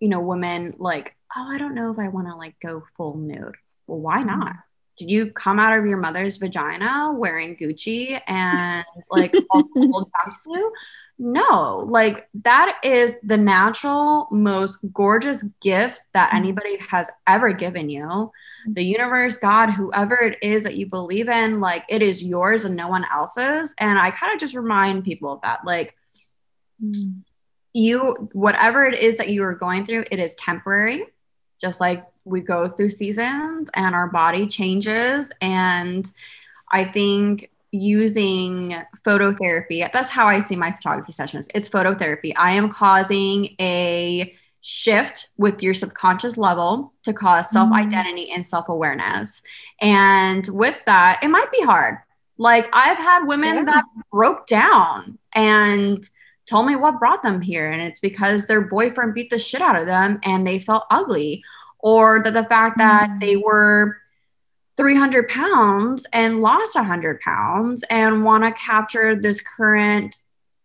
you 0.00 0.08
know, 0.08 0.20
women 0.20 0.74
like, 0.78 1.15
oh, 1.36 1.48
I 1.48 1.58
don't 1.58 1.74
know 1.74 1.92
if 1.92 1.98
I 1.98 2.08
want 2.08 2.28
to 2.28 2.34
like 2.34 2.56
go 2.60 2.82
full 2.96 3.16
nude. 3.16 3.56
Well, 3.86 4.00
why 4.00 4.22
not? 4.22 4.56
did 4.96 5.10
you 5.10 5.30
come 5.30 5.58
out 5.58 5.78
of 5.78 5.86
your 5.86 5.98
mother's 5.98 6.36
vagina 6.38 7.12
wearing 7.14 7.56
Gucci 7.56 8.20
and 8.26 8.84
like 9.10 9.34
a 9.34 9.42
full 9.74 10.10
jumpsuit? 10.26 10.70
No, 11.18 11.86
like 11.88 12.28
that 12.42 12.78
is 12.82 13.14
the 13.22 13.38
natural, 13.38 14.28
most 14.30 14.78
gorgeous 14.92 15.42
gift 15.62 16.00
that 16.12 16.28
mm-hmm. 16.28 16.36
anybody 16.36 16.78
has 16.88 17.10
ever 17.26 17.52
given 17.52 17.88
you. 17.88 18.30
The 18.66 18.82
universe, 18.82 19.38
God, 19.38 19.70
whoever 19.70 20.16
it 20.16 20.38
is 20.42 20.64
that 20.64 20.76
you 20.76 20.86
believe 20.86 21.28
in, 21.28 21.60
like 21.60 21.84
it 21.88 22.02
is 22.02 22.22
yours 22.22 22.64
and 22.64 22.76
no 22.76 22.88
one 22.88 23.04
else's. 23.10 23.74
And 23.78 23.98
I 23.98 24.10
kind 24.10 24.34
of 24.34 24.40
just 24.40 24.54
remind 24.54 25.04
people 25.04 25.32
of 25.32 25.40
that. 25.42 25.60
Like, 25.64 25.94
mm. 26.82 27.22
you, 27.72 28.28
whatever 28.32 28.84
it 28.84 28.98
is 28.98 29.16
that 29.16 29.30
you 29.30 29.42
are 29.44 29.54
going 29.54 29.86
through, 29.86 30.04
it 30.10 30.18
is 30.18 30.34
temporary, 30.34 31.06
just 31.60 31.80
like 31.80 32.06
we 32.24 32.40
go 32.40 32.68
through 32.68 32.90
seasons 32.90 33.70
and 33.74 33.94
our 33.94 34.08
body 34.08 34.46
changes. 34.46 35.30
And 35.40 36.10
I 36.72 36.84
think 36.84 37.50
using 37.70 38.76
phototherapy, 39.04 39.90
that's 39.92 40.08
how 40.08 40.26
I 40.26 40.40
see 40.40 40.56
my 40.56 40.72
photography 40.72 41.12
sessions. 41.12 41.48
It's 41.54 41.68
phototherapy. 41.68 42.32
I 42.36 42.52
am 42.52 42.68
causing 42.68 43.54
a 43.60 44.34
shift 44.60 45.30
with 45.36 45.62
your 45.62 45.74
subconscious 45.74 46.36
level 46.36 46.92
to 47.04 47.12
cause 47.12 47.50
self 47.50 47.66
mm-hmm. 47.66 47.86
identity 47.86 48.30
and 48.32 48.44
self 48.44 48.68
awareness. 48.68 49.42
And 49.80 50.46
with 50.48 50.76
that, 50.86 51.20
it 51.22 51.28
might 51.28 51.50
be 51.52 51.62
hard. 51.62 51.98
Like 52.38 52.68
I've 52.72 52.98
had 52.98 53.24
women 53.26 53.54
yeah. 53.54 53.64
that 53.64 53.84
broke 54.10 54.46
down 54.46 55.18
and 55.32 56.08
told 56.46 56.66
me 56.66 56.76
what 56.76 56.98
brought 56.98 57.22
them 57.22 57.40
here. 57.40 57.70
And 57.70 57.82
it's 57.82 58.00
because 58.00 58.46
their 58.46 58.60
boyfriend 58.60 59.14
beat 59.14 59.30
the 59.30 59.38
shit 59.38 59.60
out 59.60 59.76
of 59.76 59.86
them 59.86 60.20
and 60.22 60.46
they 60.46 60.58
felt 60.58 60.86
ugly 60.90 61.42
or 61.78 62.22
that 62.22 62.34
the 62.34 62.44
fact 62.44 62.78
that 62.78 63.10
mm. 63.10 63.20
they 63.20 63.36
were 63.36 63.98
300 64.76 65.28
pounds 65.28 66.06
and 66.12 66.40
lost 66.40 66.76
100 66.76 67.20
pounds 67.20 67.82
and 67.90 68.24
want 68.24 68.44
to 68.44 68.52
capture 68.52 69.14
this 69.14 69.40
current 69.40 70.20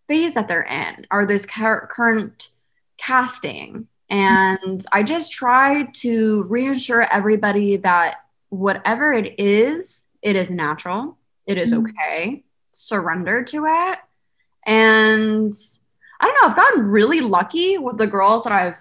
phase 0.07 0.33
that 0.33 0.47
they're 0.47 0.63
in 0.63 1.05
or 1.11 1.25
this 1.25 1.45
current 1.45 2.49
casting. 2.97 3.87
And 4.09 4.85
I 4.91 5.03
just 5.03 5.31
try 5.31 5.85
to 5.93 6.43
reassure 6.43 7.03
everybody 7.11 7.77
that 7.77 8.17
whatever 8.49 9.13
it 9.13 9.39
is, 9.39 10.05
it 10.21 10.35
is 10.35 10.51
natural, 10.51 11.17
it 11.47 11.57
is 11.57 11.73
mm. 11.73 11.87
okay, 11.87 12.43
surrender 12.73 13.43
to 13.43 13.65
it. 13.65 13.99
And 14.65 15.53
I 16.19 16.25
don't 16.25 16.35
know, 16.35 16.49
I've 16.49 16.55
gotten 16.55 16.87
really 16.87 17.21
lucky 17.21 17.77
with 17.77 17.97
the 17.97 18.07
girls 18.07 18.43
that 18.43 18.53
I've, 18.53 18.77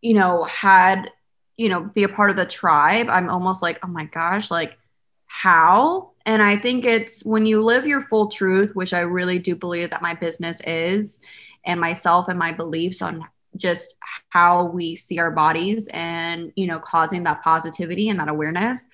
you 0.00 0.14
know, 0.14 0.44
had 0.44 1.10
you 1.58 1.68
know, 1.68 1.80
be 1.80 2.04
a 2.04 2.08
part 2.08 2.30
of 2.30 2.36
the 2.36 2.46
tribe, 2.46 3.08
I'm 3.10 3.28
almost 3.28 3.62
like, 3.62 3.80
oh 3.84 3.88
my 3.88 4.04
gosh, 4.04 4.50
like 4.50 4.78
how? 5.26 6.12
And 6.24 6.40
I 6.40 6.56
think 6.56 6.86
it's 6.86 7.24
when 7.26 7.44
you 7.44 7.62
live 7.62 7.86
your 7.86 8.00
full 8.00 8.28
truth, 8.28 8.74
which 8.74 8.94
I 8.94 9.00
really 9.00 9.40
do 9.40 9.56
believe 9.56 9.90
that 9.90 10.00
my 10.00 10.14
business 10.14 10.60
is, 10.64 11.20
and 11.66 11.80
myself 11.80 12.28
and 12.28 12.38
my 12.38 12.52
beliefs 12.52 13.02
on 13.02 13.26
just 13.56 13.96
how 14.28 14.66
we 14.66 14.94
see 14.94 15.18
our 15.18 15.32
bodies 15.32 15.88
and, 15.88 16.52
you 16.54 16.68
know, 16.68 16.78
causing 16.78 17.24
that 17.24 17.42
positivity 17.42 18.08
and 18.08 18.20
that 18.20 18.28
awareness. 18.28 18.88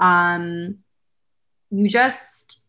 Um, 0.00 0.78
you 1.70 1.88
just, 1.88 2.62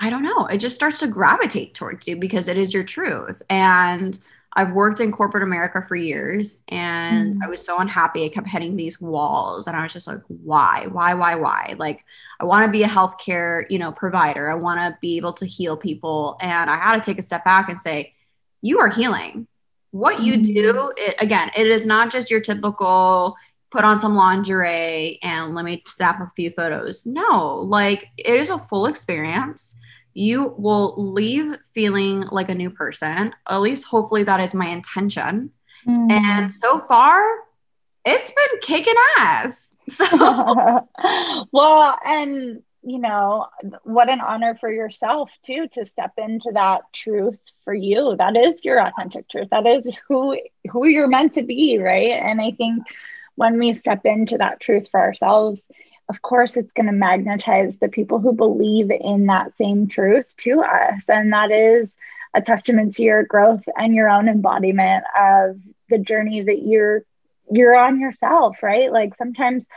I 0.00 0.10
don't 0.10 0.22
know, 0.22 0.46
it 0.46 0.58
just 0.58 0.74
starts 0.74 0.98
to 0.98 1.06
gravitate 1.06 1.74
towards 1.74 2.08
you 2.08 2.16
because 2.16 2.48
it 2.48 2.56
is 2.56 2.74
your 2.74 2.84
truth. 2.84 3.42
And, 3.48 4.18
I've 4.56 4.72
worked 4.72 5.00
in 5.00 5.10
corporate 5.10 5.42
America 5.42 5.84
for 5.86 5.96
years 5.96 6.62
and 6.68 7.34
mm. 7.34 7.38
I 7.44 7.48
was 7.48 7.64
so 7.64 7.78
unhappy. 7.78 8.24
I 8.24 8.28
kept 8.28 8.48
hitting 8.48 8.76
these 8.76 9.00
walls 9.00 9.66
and 9.66 9.76
I 9.76 9.82
was 9.82 9.92
just 9.92 10.06
like, 10.06 10.20
why, 10.28 10.86
why, 10.92 11.14
why, 11.14 11.34
why? 11.34 11.74
Like, 11.76 12.04
I 12.38 12.44
want 12.44 12.64
to 12.64 12.70
be 12.70 12.84
a 12.84 12.88
healthcare, 12.88 13.64
you 13.68 13.80
know, 13.80 13.90
provider. 13.90 14.48
I 14.48 14.54
want 14.54 14.78
to 14.78 14.96
be 15.00 15.16
able 15.16 15.32
to 15.34 15.46
heal 15.46 15.76
people. 15.76 16.36
And 16.40 16.70
I 16.70 16.76
had 16.76 16.94
to 16.94 17.00
take 17.00 17.18
a 17.18 17.22
step 17.22 17.44
back 17.44 17.68
and 17.68 17.80
say, 17.82 18.14
you 18.62 18.78
are 18.78 18.88
healing. 18.88 19.48
What 19.90 20.20
you 20.20 20.36
do, 20.36 20.92
it, 20.96 21.16
again, 21.18 21.50
it 21.56 21.66
is 21.66 21.84
not 21.84 22.12
just 22.12 22.30
your 22.30 22.40
typical 22.40 23.36
put 23.72 23.84
on 23.84 23.98
some 23.98 24.14
lingerie 24.14 25.18
and 25.22 25.52
let 25.56 25.64
me 25.64 25.82
snap 25.84 26.20
a 26.20 26.30
few 26.36 26.52
photos. 26.52 27.06
No, 27.06 27.56
like 27.56 28.08
it 28.16 28.38
is 28.38 28.50
a 28.50 28.58
full 28.58 28.86
experience 28.86 29.74
you 30.14 30.54
will 30.56 30.94
leave 30.96 31.56
feeling 31.74 32.22
like 32.30 32.48
a 32.48 32.54
new 32.54 32.70
person. 32.70 33.34
At 33.48 33.58
least, 33.58 33.84
hopefully, 33.84 34.24
that 34.24 34.40
is 34.40 34.54
my 34.54 34.68
intention. 34.68 35.50
Mm. 35.86 36.10
And 36.10 36.54
so 36.54 36.80
far, 36.80 37.22
it's 38.04 38.30
been 38.30 38.60
kicking 38.60 38.94
ass. 39.18 39.70
So 39.86 40.06
well, 41.52 41.98
and 42.06 42.62
you 42.82 42.98
know, 42.98 43.48
what 43.82 44.08
an 44.08 44.20
honor 44.20 44.56
for 44.58 44.72
yourself 44.72 45.30
too 45.42 45.68
to 45.72 45.84
step 45.84 46.12
into 46.16 46.52
that 46.54 46.90
truth 46.94 47.38
for 47.64 47.74
you. 47.74 48.16
That 48.16 48.34
is 48.34 48.64
your 48.64 48.80
authentic 48.80 49.28
truth. 49.28 49.48
That 49.50 49.66
is 49.66 49.86
who 50.08 50.38
who 50.70 50.86
you're 50.86 51.06
meant 51.06 51.34
to 51.34 51.42
be, 51.42 51.76
right? 51.76 52.12
And 52.12 52.40
I 52.40 52.52
think 52.52 52.86
when 53.34 53.58
we 53.58 53.74
step 53.74 54.06
into 54.06 54.38
that 54.38 54.60
truth 54.60 54.88
for 54.90 55.00
ourselves, 55.00 55.70
of 56.08 56.22
course 56.22 56.56
it's 56.56 56.72
going 56.72 56.86
to 56.86 56.92
magnetize 56.92 57.78
the 57.78 57.88
people 57.88 58.18
who 58.18 58.32
believe 58.32 58.90
in 58.90 59.26
that 59.26 59.56
same 59.56 59.88
truth 59.88 60.34
to 60.38 60.62
us. 60.62 61.08
And 61.08 61.32
that 61.32 61.50
is 61.50 61.96
a 62.34 62.42
testament 62.42 62.94
to 62.94 63.02
your 63.02 63.24
growth 63.24 63.64
and 63.76 63.94
your 63.94 64.10
own 64.10 64.28
embodiment 64.28 65.04
of 65.18 65.56
the 65.88 65.98
journey 65.98 66.42
that 66.42 66.62
you're 66.62 67.02
you're 67.50 67.76
on 67.76 68.00
yourself 68.00 68.62
right? 68.62 68.90
Like 68.92 69.14
sometimes 69.14 69.68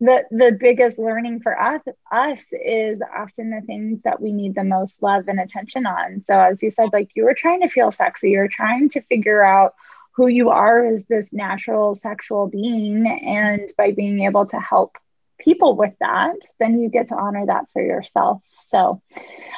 the 0.00 0.24
the 0.30 0.56
biggest 0.58 0.98
learning 0.98 1.40
for 1.40 1.58
us 1.60 1.80
us 2.10 2.46
is 2.52 3.02
often 3.16 3.50
the 3.50 3.60
things 3.62 4.02
that 4.02 4.20
we 4.20 4.32
need 4.32 4.54
the 4.54 4.64
most 4.64 5.02
love 5.02 5.28
and 5.28 5.40
attention 5.40 5.86
on. 5.86 6.22
So 6.22 6.38
as 6.38 6.62
you 6.62 6.70
said 6.70 6.90
like 6.92 7.10
you 7.14 7.24
were 7.24 7.34
trying 7.34 7.60
to 7.60 7.68
feel 7.68 7.90
sexy 7.90 8.30
you're 8.30 8.48
trying 8.48 8.88
to 8.90 9.00
figure 9.00 9.42
out 9.42 9.74
who 10.14 10.28
you 10.28 10.50
are 10.50 10.84
as 10.84 11.06
this 11.06 11.32
natural 11.32 11.94
sexual 11.94 12.46
being. 12.46 13.06
And 13.06 13.70
by 13.76 13.90
being 13.90 14.22
able 14.22 14.46
to 14.46 14.60
help 14.60 14.96
people 15.38 15.76
with 15.76 15.94
that, 16.00 16.36
then 16.60 16.80
you 16.80 16.88
get 16.88 17.08
to 17.08 17.16
honor 17.16 17.46
that 17.46 17.70
for 17.72 17.82
yourself. 17.82 18.42
So 18.58 19.00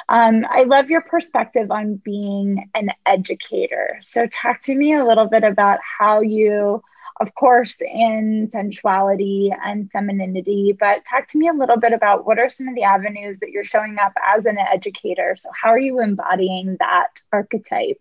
um, 0.09 0.45
I 0.49 0.63
love 0.63 0.89
your 0.89 1.01
perspective 1.01 1.69
on 1.69 1.95
being 1.97 2.69
an 2.73 2.91
educator. 3.05 3.99
So, 4.01 4.27
talk 4.27 4.61
to 4.63 4.75
me 4.75 4.93
a 4.93 5.05
little 5.05 5.27
bit 5.27 5.43
about 5.43 5.79
how 5.81 6.21
you, 6.21 6.81
of 7.19 7.35
course, 7.35 7.81
in 7.81 8.49
sensuality 8.49 9.51
and 9.65 9.91
femininity, 9.91 10.75
but 10.79 11.03
talk 11.03 11.27
to 11.27 11.37
me 11.37 11.49
a 11.49 11.53
little 11.53 11.77
bit 11.77 11.91
about 11.91 12.25
what 12.25 12.39
are 12.39 12.49
some 12.49 12.69
of 12.69 12.75
the 12.75 12.83
avenues 12.83 13.39
that 13.39 13.49
you're 13.49 13.65
showing 13.65 13.97
up 13.99 14.13
as 14.25 14.45
an 14.45 14.57
educator. 14.57 15.35
So, 15.37 15.49
how 15.61 15.69
are 15.69 15.79
you 15.79 15.99
embodying 15.99 16.77
that 16.79 17.09
archetype? 17.33 17.99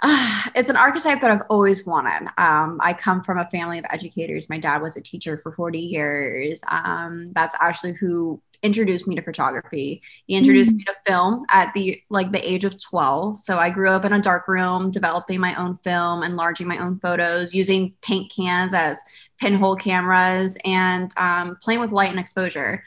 Uh, 0.00 0.42
it's 0.54 0.68
an 0.68 0.76
archetype 0.76 1.20
that 1.20 1.30
I've 1.30 1.46
always 1.48 1.86
wanted. 1.86 2.28
Um, 2.38 2.80
I 2.82 2.92
come 2.92 3.22
from 3.22 3.38
a 3.38 3.48
family 3.50 3.78
of 3.78 3.84
educators. 3.90 4.50
My 4.50 4.58
dad 4.58 4.82
was 4.82 4.96
a 4.96 5.00
teacher 5.00 5.40
for 5.42 5.52
40 5.52 5.78
years. 5.78 6.60
Um, 6.68 7.32
that's 7.34 7.56
actually 7.60 7.94
who 7.94 8.40
introduced 8.62 9.06
me 9.06 9.14
to 9.14 9.22
photography. 9.22 10.02
He 10.26 10.34
introduced 10.34 10.72
mm. 10.72 10.78
me 10.78 10.84
to 10.84 10.94
film 11.06 11.44
at 11.50 11.72
the 11.74 12.02
like 12.10 12.32
the 12.32 12.50
age 12.50 12.64
of 12.64 12.80
12. 12.82 13.44
So 13.44 13.58
I 13.58 13.70
grew 13.70 13.90
up 13.90 14.04
in 14.04 14.12
a 14.12 14.20
dark 14.20 14.48
room, 14.48 14.90
developing 14.90 15.40
my 15.40 15.54
own 15.54 15.78
film, 15.84 16.22
enlarging 16.22 16.66
my 16.66 16.78
own 16.78 16.98
photos, 17.00 17.54
using 17.54 17.94
paint 18.02 18.32
cans 18.34 18.74
as 18.74 18.98
pinhole 19.38 19.76
cameras, 19.76 20.56
and 20.64 21.12
um, 21.16 21.56
playing 21.62 21.80
with 21.80 21.92
light 21.92 22.10
and 22.10 22.18
exposure. 22.18 22.82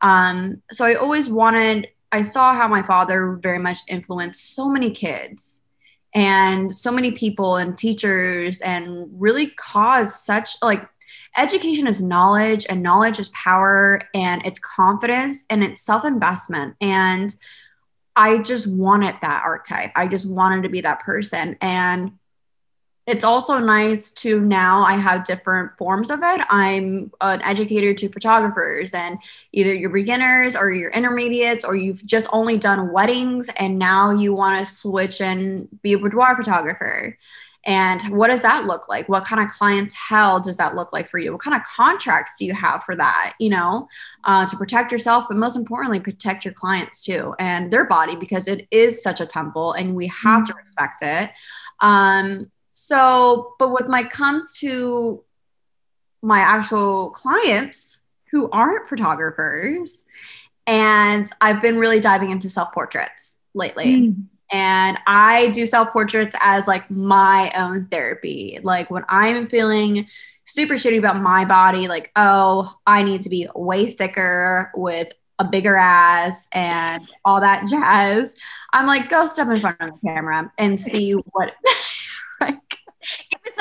Um, 0.00 0.62
so 0.70 0.84
I 0.84 0.94
always 0.94 1.30
wanted. 1.30 1.88
I 2.14 2.20
saw 2.20 2.52
how 2.52 2.68
my 2.68 2.82
father 2.82 3.38
very 3.40 3.58
much 3.58 3.78
influenced 3.88 4.54
so 4.54 4.68
many 4.68 4.90
kids 4.90 5.61
and 6.14 6.74
so 6.74 6.92
many 6.92 7.12
people 7.12 7.56
and 7.56 7.76
teachers 7.78 8.60
and 8.60 9.08
really 9.12 9.50
cause 9.56 10.14
such 10.14 10.56
like 10.62 10.86
education 11.36 11.86
is 11.86 12.02
knowledge 12.02 12.66
and 12.68 12.82
knowledge 12.82 13.18
is 13.18 13.30
power 13.30 14.02
and 14.14 14.44
it's 14.44 14.58
confidence 14.58 15.44
and 15.48 15.64
it's 15.64 15.82
self-investment. 15.82 16.76
And 16.80 17.34
i 18.14 18.38
just 18.38 18.70
wanted 18.70 19.14
that 19.22 19.42
archetype. 19.42 19.92
I 19.96 20.06
just 20.06 20.28
wanted 20.30 20.62
to 20.64 20.68
be 20.68 20.82
that 20.82 21.00
person. 21.00 21.56
And 21.60 22.12
it's 23.06 23.24
also 23.24 23.58
nice 23.58 24.12
to 24.12 24.40
now 24.40 24.82
I 24.82 24.96
have 24.96 25.24
different 25.24 25.76
forms 25.76 26.10
of 26.10 26.20
it. 26.22 26.40
I'm 26.48 27.10
an 27.20 27.42
educator 27.42 27.94
to 27.94 28.08
photographers 28.08 28.94
and 28.94 29.18
either 29.50 29.74
you're 29.74 29.90
beginners 29.90 30.54
or 30.54 30.70
you're 30.70 30.92
intermediates 30.92 31.64
or 31.64 31.74
you've 31.74 32.04
just 32.06 32.28
only 32.32 32.58
done 32.58 32.92
weddings 32.92 33.50
and 33.56 33.76
now 33.76 34.12
you 34.12 34.32
want 34.32 34.64
to 34.64 34.72
switch 34.72 35.20
and 35.20 35.68
be 35.82 35.94
a 35.94 35.98
boudoir 35.98 36.36
photographer. 36.36 37.16
And 37.64 38.02
what 38.16 38.28
does 38.28 38.42
that 38.42 38.66
look 38.66 38.88
like? 38.88 39.08
What 39.08 39.24
kind 39.24 39.42
of 39.42 39.48
clientele 39.48 40.40
does 40.40 40.56
that 40.56 40.74
look 40.74 40.92
like 40.92 41.08
for 41.10 41.18
you? 41.18 41.32
What 41.32 41.40
kind 41.40 41.56
of 41.56 41.62
contracts 41.64 42.36
do 42.38 42.44
you 42.44 42.54
have 42.54 42.82
for 42.84 42.96
that? 42.96 43.34
You 43.38 43.50
know, 43.50 43.88
uh, 44.24 44.46
to 44.46 44.56
protect 44.56 44.90
yourself, 44.90 45.26
but 45.28 45.36
most 45.36 45.56
importantly, 45.56 46.00
protect 46.00 46.44
your 46.44 46.54
clients 46.54 47.04
too 47.04 47.34
and 47.38 47.72
their 47.72 47.84
body 47.84 48.16
because 48.16 48.48
it 48.48 48.66
is 48.70 49.02
such 49.02 49.20
a 49.20 49.26
temple 49.26 49.72
and 49.72 49.94
we 49.94 50.08
have 50.08 50.44
to 50.46 50.54
respect 50.54 51.02
it. 51.02 51.30
Um, 51.80 52.50
so, 52.74 53.54
but 53.58 53.70
with 53.70 53.86
my 53.86 54.02
comes 54.02 54.58
to 54.60 55.22
my 56.22 56.38
actual 56.38 57.10
clients 57.10 58.00
who 58.30 58.48
aren't 58.50 58.88
photographers, 58.88 60.04
and 60.66 61.30
I've 61.42 61.60
been 61.60 61.78
really 61.78 62.00
diving 62.00 62.30
into 62.30 62.48
self 62.48 62.72
portraits 62.72 63.36
lately. 63.54 63.84
Mm. 63.84 64.24
And 64.50 64.98
I 65.06 65.48
do 65.48 65.66
self 65.66 65.92
portraits 65.92 66.34
as 66.40 66.66
like 66.66 66.90
my 66.90 67.52
own 67.54 67.88
therapy. 67.90 68.58
Like 68.62 68.90
when 68.90 69.04
I'm 69.06 69.48
feeling 69.48 70.08
super 70.44 70.74
shitty 70.74 70.96
about 70.96 71.20
my 71.20 71.44
body, 71.44 71.88
like, 71.88 72.10
oh, 72.16 72.74
I 72.86 73.02
need 73.02 73.20
to 73.22 73.28
be 73.28 73.48
way 73.54 73.90
thicker 73.90 74.72
with 74.74 75.12
a 75.38 75.44
bigger 75.44 75.76
ass 75.76 76.48
and 76.52 77.06
all 77.22 77.42
that 77.42 77.66
jazz. 77.68 78.34
I'm 78.72 78.86
like, 78.86 79.10
go 79.10 79.26
step 79.26 79.48
in 79.48 79.56
front 79.56 79.76
of 79.80 79.90
the 79.90 80.08
camera 80.08 80.50
and 80.56 80.80
see 80.80 81.12
what 81.12 81.52
like, 81.52 81.62
give 81.62 81.74
me 81.74 81.91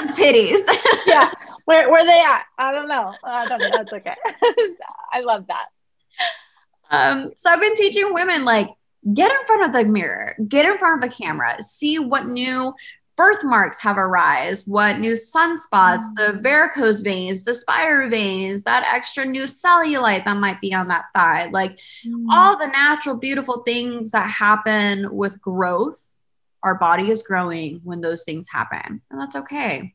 some 0.01 0.09
titties. 0.25 0.59
yeah. 1.05 1.31
Where, 1.65 1.89
where 1.89 2.05
they 2.05 2.19
at? 2.19 2.43
I 2.57 2.71
don't 2.71 2.87
know. 2.87 3.13
I 3.23 3.45
don't 3.45 3.59
know. 3.59 3.69
That's 3.71 3.93
okay. 3.93 4.15
I 5.13 5.21
love 5.21 5.45
that. 5.47 5.65
Um, 6.89 7.31
so 7.37 7.49
I've 7.49 7.61
been 7.61 7.75
teaching 7.75 8.13
women 8.13 8.43
like 8.43 8.69
get 9.13 9.31
in 9.31 9.45
front 9.45 9.63
of 9.63 9.73
the 9.73 9.89
mirror, 9.89 10.35
get 10.47 10.65
in 10.65 10.77
front 10.77 11.03
of 11.03 11.09
a 11.09 11.13
camera, 11.13 11.61
see 11.63 11.99
what 11.99 12.25
new 12.25 12.73
birthmarks 13.15 13.79
have 13.79 13.97
arise, 13.97 14.67
what 14.67 14.99
new 14.99 15.11
sunspots, 15.11 16.03
the 16.15 16.39
varicose 16.41 17.01
veins, 17.01 17.43
the 17.43 17.53
spider 17.53 18.09
veins, 18.09 18.63
that 18.63 18.83
extra 18.93 19.23
new 19.23 19.43
cellulite 19.43 20.25
that 20.25 20.37
might 20.37 20.59
be 20.59 20.73
on 20.73 20.87
that 20.87 21.05
thigh, 21.15 21.47
like 21.51 21.79
mm. 22.05 22.25
all 22.29 22.57
the 22.57 22.67
natural, 22.67 23.15
beautiful 23.15 23.61
things 23.63 24.11
that 24.11 24.29
happen 24.29 25.07
with 25.15 25.39
growth 25.39 26.10
our 26.63 26.75
body 26.75 27.09
is 27.09 27.23
growing 27.23 27.81
when 27.83 28.01
those 28.01 28.23
things 28.23 28.49
happen 28.49 29.01
and 29.09 29.21
that's 29.21 29.35
okay 29.35 29.93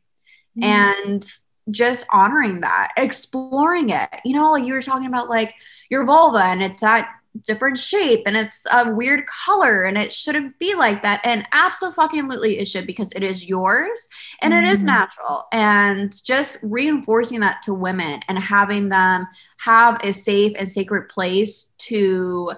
mm-hmm. 0.57 0.63
and 0.63 1.29
just 1.71 2.07
honoring 2.13 2.61
that 2.61 2.93
exploring 2.97 3.91
it 3.91 4.09
you 4.25 4.35
know 4.35 4.53
like 4.53 4.65
you 4.65 4.73
were 4.73 4.83
talking 4.83 5.07
about 5.07 5.29
like 5.29 5.55
your 5.91 6.05
vulva 6.05 6.43
and 6.43 6.63
it's 6.63 6.81
that 6.81 7.11
different 7.45 7.79
shape 7.79 8.23
and 8.27 8.37
it's 8.37 8.63
a 8.71 8.93
weird 8.93 9.27
color 9.27 9.85
and 9.85 9.99
it 9.99 10.13
shouldn't 10.13 10.59
be 10.59 10.75
like 10.75 11.03
that 11.03 11.21
and 11.25 11.47
absolutely 11.53 12.59
it 12.59 12.67
should 12.67 12.87
because 12.87 13.13
it 13.13 13.23
is 13.23 13.47
yours 13.47 14.09
and 14.41 14.53
mm-hmm. 14.53 14.65
it 14.65 14.71
is 14.71 14.79
mm-hmm. 14.79 14.87
natural 14.87 15.45
and 15.53 16.25
just 16.25 16.59
reinforcing 16.63 17.41
that 17.41 17.63
to 17.63 17.75
women 17.75 18.21
and 18.29 18.39
having 18.39 18.89
them 18.89 19.27
have 19.59 19.99
a 20.03 20.13
safe 20.13 20.53
and 20.59 20.71
sacred 20.71 21.09
place 21.09 21.73
to 21.79 22.53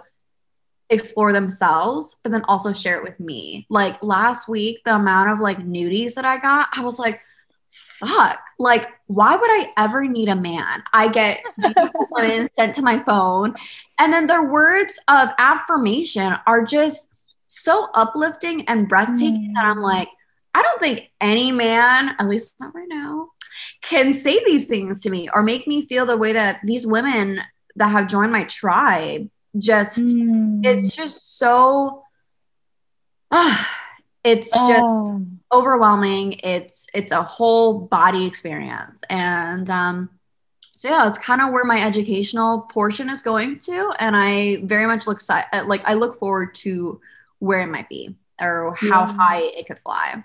explore 0.90 1.32
themselves, 1.32 2.16
but 2.22 2.32
then 2.32 2.42
also 2.48 2.72
share 2.72 2.96
it 2.96 3.04
with 3.04 3.18
me. 3.20 3.66
Like 3.68 4.02
last 4.02 4.48
week, 4.48 4.80
the 4.84 4.94
amount 4.94 5.30
of 5.30 5.40
like 5.40 5.58
nudies 5.58 6.14
that 6.14 6.24
I 6.24 6.38
got, 6.38 6.68
I 6.74 6.82
was 6.82 6.98
like, 6.98 7.20
fuck. 7.70 8.40
Like, 8.58 8.88
why 9.06 9.36
would 9.36 9.50
I 9.50 9.70
ever 9.76 10.04
need 10.06 10.28
a 10.28 10.36
man? 10.36 10.82
I 10.92 11.08
get 11.08 11.42
women 12.10 12.48
sent 12.54 12.74
to 12.76 12.82
my 12.82 13.02
phone, 13.04 13.54
and 13.98 14.12
then 14.12 14.26
their 14.26 14.50
words 14.50 14.98
of 15.08 15.30
affirmation 15.38 16.34
are 16.46 16.64
just 16.64 17.08
so 17.46 17.88
uplifting 17.94 18.64
and 18.66 18.88
breathtaking 18.88 19.50
mm. 19.50 19.54
that 19.54 19.64
I'm 19.64 19.78
like, 19.78 20.08
I 20.54 20.62
don't 20.62 20.80
think 20.80 21.10
any 21.20 21.52
man, 21.52 22.14
at 22.18 22.28
least 22.28 22.54
not 22.60 22.74
right 22.74 22.88
now, 22.88 23.30
can 23.82 24.12
say 24.12 24.42
these 24.44 24.66
things 24.66 25.00
to 25.00 25.10
me 25.10 25.28
or 25.32 25.42
make 25.42 25.66
me 25.66 25.86
feel 25.86 26.06
the 26.06 26.16
way 26.16 26.32
that 26.32 26.60
these 26.64 26.86
women 26.86 27.40
that 27.76 27.88
have 27.88 28.08
joined 28.08 28.32
my 28.32 28.44
tribe 28.44 29.30
just 29.58 29.98
mm. 29.98 30.64
it's 30.64 30.94
just 30.94 31.38
so 31.38 32.02
uh, 33.30 33.64
it's 34.24 34.50
just 34.50 34.82
oh. 34.82 35.24
overwhelming 35.52 36.32
it's 36.42 36.86
it's 36.94 37.12
a 37.12 37.22
whole 37.22 37.80
body 37.80 38.26
experience 38.26 39.02
and 39.10 39.70
um 39.70 40.10
so 40.74 40.88
yeah 40.88 41.08
it's 41.08 41.18
kind 41.18 41.40
of 41.40 41.52
where 41.52 41.64
my 41.64 41.84
educational 41.84 42.62
portion 42.62 43.08
is 43.08 43.22
going 43.22 43.58
to 43.58 43.92
and 43.98 44.16
i 44.16 44.56
very 44.64 44.86
much 44.86 45.06
look 45.06 45.20
uh, 45.30 45.42
like 45.66 45.82
i 45.84 45.94
look 45.94 46.18
forward 46.18 46.54
to 46.54 47.00
where 47.38 47.62
it 47.62 47.68
might 47.68 47.88
be 47.88 48.14
or 48.40 48.74
how 48.74 49.06
yeah. 49.06 49.12
high 49.12 49.40
it 49.40 49.66
could 49.66 49.78
fly 49.80 50.22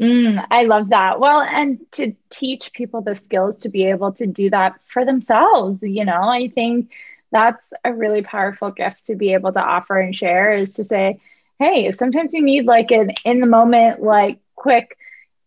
Mm, 0.00 0.46
I 0.50 0.64
love 0.64 0.90
that. 0.90 1.18
Well, 1.18 1.40
and 1.40 1.80
to 1.92 2.14
teach 2.30 2.72
people 2.72 3.00
the 3.00 3.16
skills 3.16 3.58
to 3.58 3.68
be 3.68 3.86
able 3.86 4.12
to 4.12 4.26
do 4.26 4.48
that 4.50 4.80
for 4.84 5.04
themselves, 5.04 5.82
you 5.82 6.04
know, 6.04 6.22
I 6.22 6.48
think 6.48 6.92
that's 7.30 7.62
a 7.84 7.92
really 7.92 8.22
powerful 8.22 8.70
gift 8.70 9.06
to 9.06 9.16
be 9.16 9.34
able 9.34 9.52
to 9.52 9.60
offer 9.60 9.98
and 9.98 10.14
share 10.14 10.56
is 10.56 10.74
to 10.74 10.84
say, 10.84 11.20
hey, 11.58 11.90
sometimes 11.92 12.32
you 12.32 12.42
need 12.42 12.66
like 12.66 12.90
an 12.90 13.12
in 13.24 13.40
the 13.40 13.46
moment, 13.46 14.02
like 14.02 14.38
quick 14.54 14.96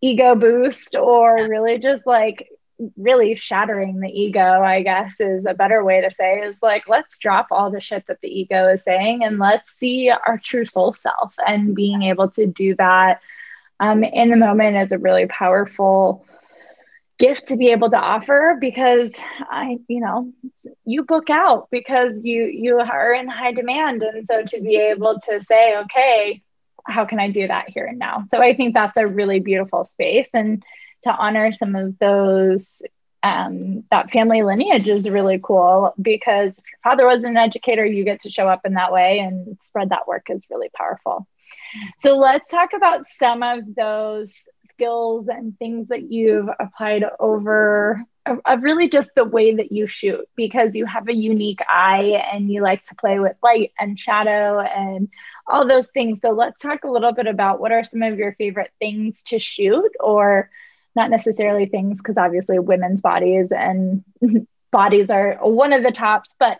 ego 0.02 0.36
boost 0.36 0.96
or 0.96 1.36
really 1.48 1.78
just 1.80 2.06
like 2.06 2.48
really 2.98 3.36
shattering 3.36 4.00
the 4.00 4.10
ego, 4.10 4.41
I 4.41 4.82
guess 4.82 5.20
is 5.20 5.46
a 5.46 5.54
better 5.54 5.84
way 5.84 6.02
to 6.02 6.12
say 6.12 6.39
is 6.39 6.58
like, 6.62 6.88
let's 6.88 7.17
drop 7.17 7.48
all 7.52 7.70
the 7.70 7.80
shit 7.80 8.08
that 8.08 8.22
the 8.22 8.28
ego 8.28 8.70
is 8.70 8.84
saying 8.84 9.24
and 9.24 9.39
let's 9.39 9.72
see 9.72 10.10
our 10.10 10.39
true 10.44 10.65
soul 10.65 10.94
self. 10.94 11.36
And 11.46 11.76
being 11.76 12.04
able 12.04 12.30
to 12.32 12.48
do 12.48 12.76
that 12.76 13.22
um, 13.80 14.04
in 14.04 14.30
the 14.30 14.38
moment 14.38 14.78
is 14.78 14.91
a 14.91 14.98
really 14.98 15.28
powerful 15.28 16.26
gift 17.19 17.47
to 17.47 17.58
be 17.58 17.71
able 17.71 17.89
to 17.89 17.97
offer 17.97 18.58
because 18.60 19.13
I, 19.39 19.78
you 19.88 20.02
know, 20.02 20.34
you 20.86 21.04
book 21.04 21.30
out 21.30 21.67
because 21.71 22.24
you 22.24 22.45
you 22.45 22.80
are 22.80 23.13
in 23.13 23.28
high 23.28 23.52
demand. 23.52 24.02
And 24.04 24.26
so 24.26 24.43
to 24.43 24.62
be 24.62 24.76
able 24.76 25.19
to 25.30 25.41
say, 25.41 25.78
okay, 25.78 26.41
how 26.86 27.06
can 27.06 27.19
I 27.19 27.30
do 27.30 27.47
that 27.47 27.69
here 27.69 27.86
and 27.86 28.00
now? 28.00 28.26
So 28.30 28.41
I 28.41 28.56
think 28.56 28.74
that's 28.74 28.97
a 28.97 29.08
really 29.08 29.39
beautiful 29.39 29.86
space. 29.86 30.30
And 30.34 30.63
to 31.04 31.12
honor 31.12 31.52
some 31.52 31.76
of 31.76 31.97
those 32.00 32.65
um, 33.24 33.84
that 33.91 34.12
family 34.12 34.41
lineage 34.41 34.89
is 34.89 35.10
really 35.10 35.39
cool 35.41 35.93
because 36.02 36.52
if 36.52 36.58
your 36.58 36.80
father 36.84 37.06
was 37.06 37.24
an 37.24 37.38
educator, 37.38 37.86
you 37.86 38.04
get 38.04 38.21
to 38.21 38.32
show 38.32 38.47
up 38.47 38.62
in 38.65 38.74
that 38.74 38.91
way 38.91 39.19
and 39.19 39.58
spread 39.63 39.89
that 39.89 40.08
work 40.08 40.28
is 40.30 40.47
really 40.50 40.69
powerful. 40.74 41.28
So 42.00 42.17
let's 42.17 42.50
talk 42.50 42.71
about 42.76 43.06
some 43.06 43.43
of 43.43 43.76
those 43.76 44.50
skills 44.82 45.28
and 45.28 45.58
things 45.60 45.89
that 45.89 46.12
you've 46.12 46.50
applied 46.60 47.04
over 47.20 48.04
of 48.46 48.62
really 48.62 48.88
just 48.88 49.12
the 49.15 49.26
way 49.26 49.56
that 49.56 49.72
you 49.72 49.88
shoot 49.88 50.28
because 50.36 50.76
you 50.76 50.86
have 50.86 51.08
a 51.08 51.13
unique 51.13 51.60
eye 51.67 52.24
and 52.32 52.52
you 52.52 52.62
like 52.62 52.84
to 52.86 52.96
play 52.96 53.20
with 53.20 53.36
light 53.41 53.72
and 53.80 54.00
shadow 54.00 54.60
and 54.60 55.10
all 55.48 55.67
those 55.67 55.88
things. 55.89 56.20
So 56.22 56.30
let's 56.30 56.62
talk 56.62 56.84
a 56.84 56.91
little 56.91 57.13
bit 57.13 57.26
about 57.26 57.60
what 57.60 57.72
are 57.72 57.84
some 57.84 58.04
of 58.04 58.17
your 58.17 58.34
favorite 58.34 58.72
things 58.80 59.22
to 59.28 59.39
shoot 59.39 59.91
or 60.00 60.50
not 60.96 61.10
necessarily 61.10 61.65
things 61.65 61.98
because 61.98 62.17
obviously 62.17 62.60
women's 62.60 63.02
bodies 63.02 63.52
and 63.52 64.04
bodies 64.72 65.10
are 65.10 65.38
one 65.41 65.74
of 65.74 65.84
the 65.84 65.91
tops, 65.91 66.36
but 66.39 66.60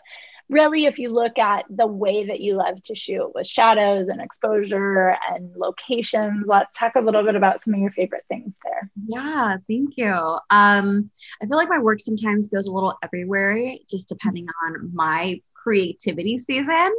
really 0.52 0.84
if 0.84 0.98
you 0.98 1.08
look 1.08 1.38
at 1.38 1.64
the 1.70 1.86
way 1.86 2.26
that 2.26 2.40
you 2.40 2.54
love 2.54 2.80
to 2.82 2.94
shoot 2.94 3.34
with 3.34 3.46
shadows 3.46 4.08
and 4.08 4.20
exposure 4.20 5.16
and 5.30 5.54
locations 5.56 6.44
let's 6.46 6.78
talk 6.78 6.94
a 6.94 7.00
little 7.00 7.22
bit 7.24 7.34
about 7.34 7.62
some 7.62 7.74
of 7.74 7.80
your 7.80 7.90
favorite 7.90 8.24
things 8.28 8.54
there 8.64 8.90
yeah 9.06 9.56
thank 9.68 9.96
you 9.96 10.12
um 10.50 11.10
i 11.42 11.46
feel 11.46 11.56
like 11.56 11.68
my 11.68 11.78
work 11.78 12.00
sometimes 12.00 12.48
goes 12.48 12.68
a 12.68 12.72
little 12.72 12.96
everywhere 13.02 13.74
just 13.88 14.08
depending 14.08 14.46
on 14.64 14.90
my 14.92 15.40
creativity 15.62 16.38
season. 16.38 16.92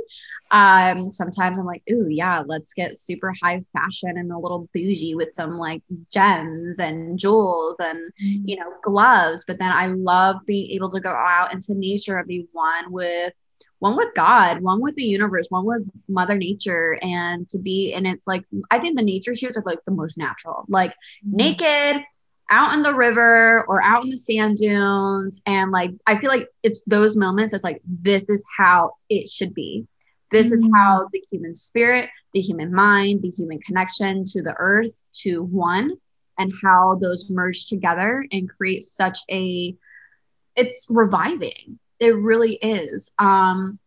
Um, 0.52 1.12
sometimes 1.12 1.60
I'm 1.60 1.66
like, 1.66 1.84
ooh, 1.92 2.08
yeah, 2.10 2.44
let's 2.46 2.74
get 2.74 2.98
super 2.98 3.34
high 3.42 3.64
fashion 3.74 4.18
and 4.18 4.32
a 4.32 4.38
little 4.38 4.70
bougie 4.74 5.16
with 5.16 5.34
some 5.34 5.58
like 5.58 5.82
gems 6.12 6.80
and 6.80 7.20
jewels 7.20 7.78
and, 7.80 8.12
mm-hmm. 8.24 8.48
you 8.48 8.56
know, 8.56 8.72
gloves. 8.84 9.44
But 9.46 9.60
then 9.60 9.72
I 9.72 9.88
love 9.88 10.38
being 10.46 10.72
able 10.72 10.92
to 10.92 11.02
go 11.02 11.12
out 11.12 11.54
into 11.54 11.74
nature 11.74 12.18
and 12.18 12.28
be 12.28 12.48
one 12.52 12.92
with 12.92 13.34
one 13.84 13.98
with 13.98 14.14
God, 14.16 14.62
one 14.62 14.82
with 14.82 14.96
the 14.96 15.04
universe, 15.04 15.48
one 15.50 15.66
with 15.66 15.86
Mother 16.08 16.38
Nature, 16.38 16.98
and 17.02 17.50
to 17.50 17.60
be, 17.60 17.94
and 17.94 18.08
it's 18.08 18.26
like, 18.26 18.46
I 18.72 18.80
think 18.80 18.96
the 18.96 19.04
nature 19.04 19.36
shoots 19.36 19.58
are 19.58 19.64
like 19.66 19.84
the 19.84 19.92
most 19.92 20.18
natural, 20.18 20.64
like 20.70 20.92
mm-hmm. 20.92 21.36
naked, 21.36 22.04
out 22.50 22.74
in 22.74 22.82
the 22.82 22.94
river 22.94 23.66
or 23.68 23.84
out 23.84 24.06
in 24.06 24.12
the 24.12 24.16
sand 24.16 24.56
dunes. 24.56 25.42
And 25.46 25.72
like, 25.72 25.92
I 26.08 26.18
feel 26.18 26.30
like 26.30 26.48
it's 26.64 26.82
those 26.88 27.18
moments 27.18 27.52
It's 27.52 27.66
like, 27.66 27.82
this 27.86 28.30
is 28.30 28.46
how 28.58 28.94
it 29.10 29.30
should 29.30 29.54
be. 29.54 29.86
This 30.32 30.48
mm-hmm. 30.48 30.66
is 30.66 30.72
how 30.74 31.10
the 31.12 31.22
human 31.30 31.54
spirit, 31.54 32.10
the 32.34 32.40
human 32.40 32.74
mind, 32.74 33.22
the 33.22 33.32
human 33.32 33.60
connection 33.60 34.24
to 34.28 34.42
the 34.42 34.56
earth, 34.58 34.94
to 35.24 35.44
one, 35.44 35.92
and 36.38 36.54
how 36.64 36.96
those 37.02 37.30
merge 37.30 37.66
together 37.66 38.26
and 38.32 38.50
create 38.50 38.86
such 38.86 39.20
a, 39.30 39.76
it's 40.56 40.88
reviving. 40.90 41.80
It 42.04 42.16
really 42.16 42.56
is. 42.56 43.12
Um, 43.18 43.80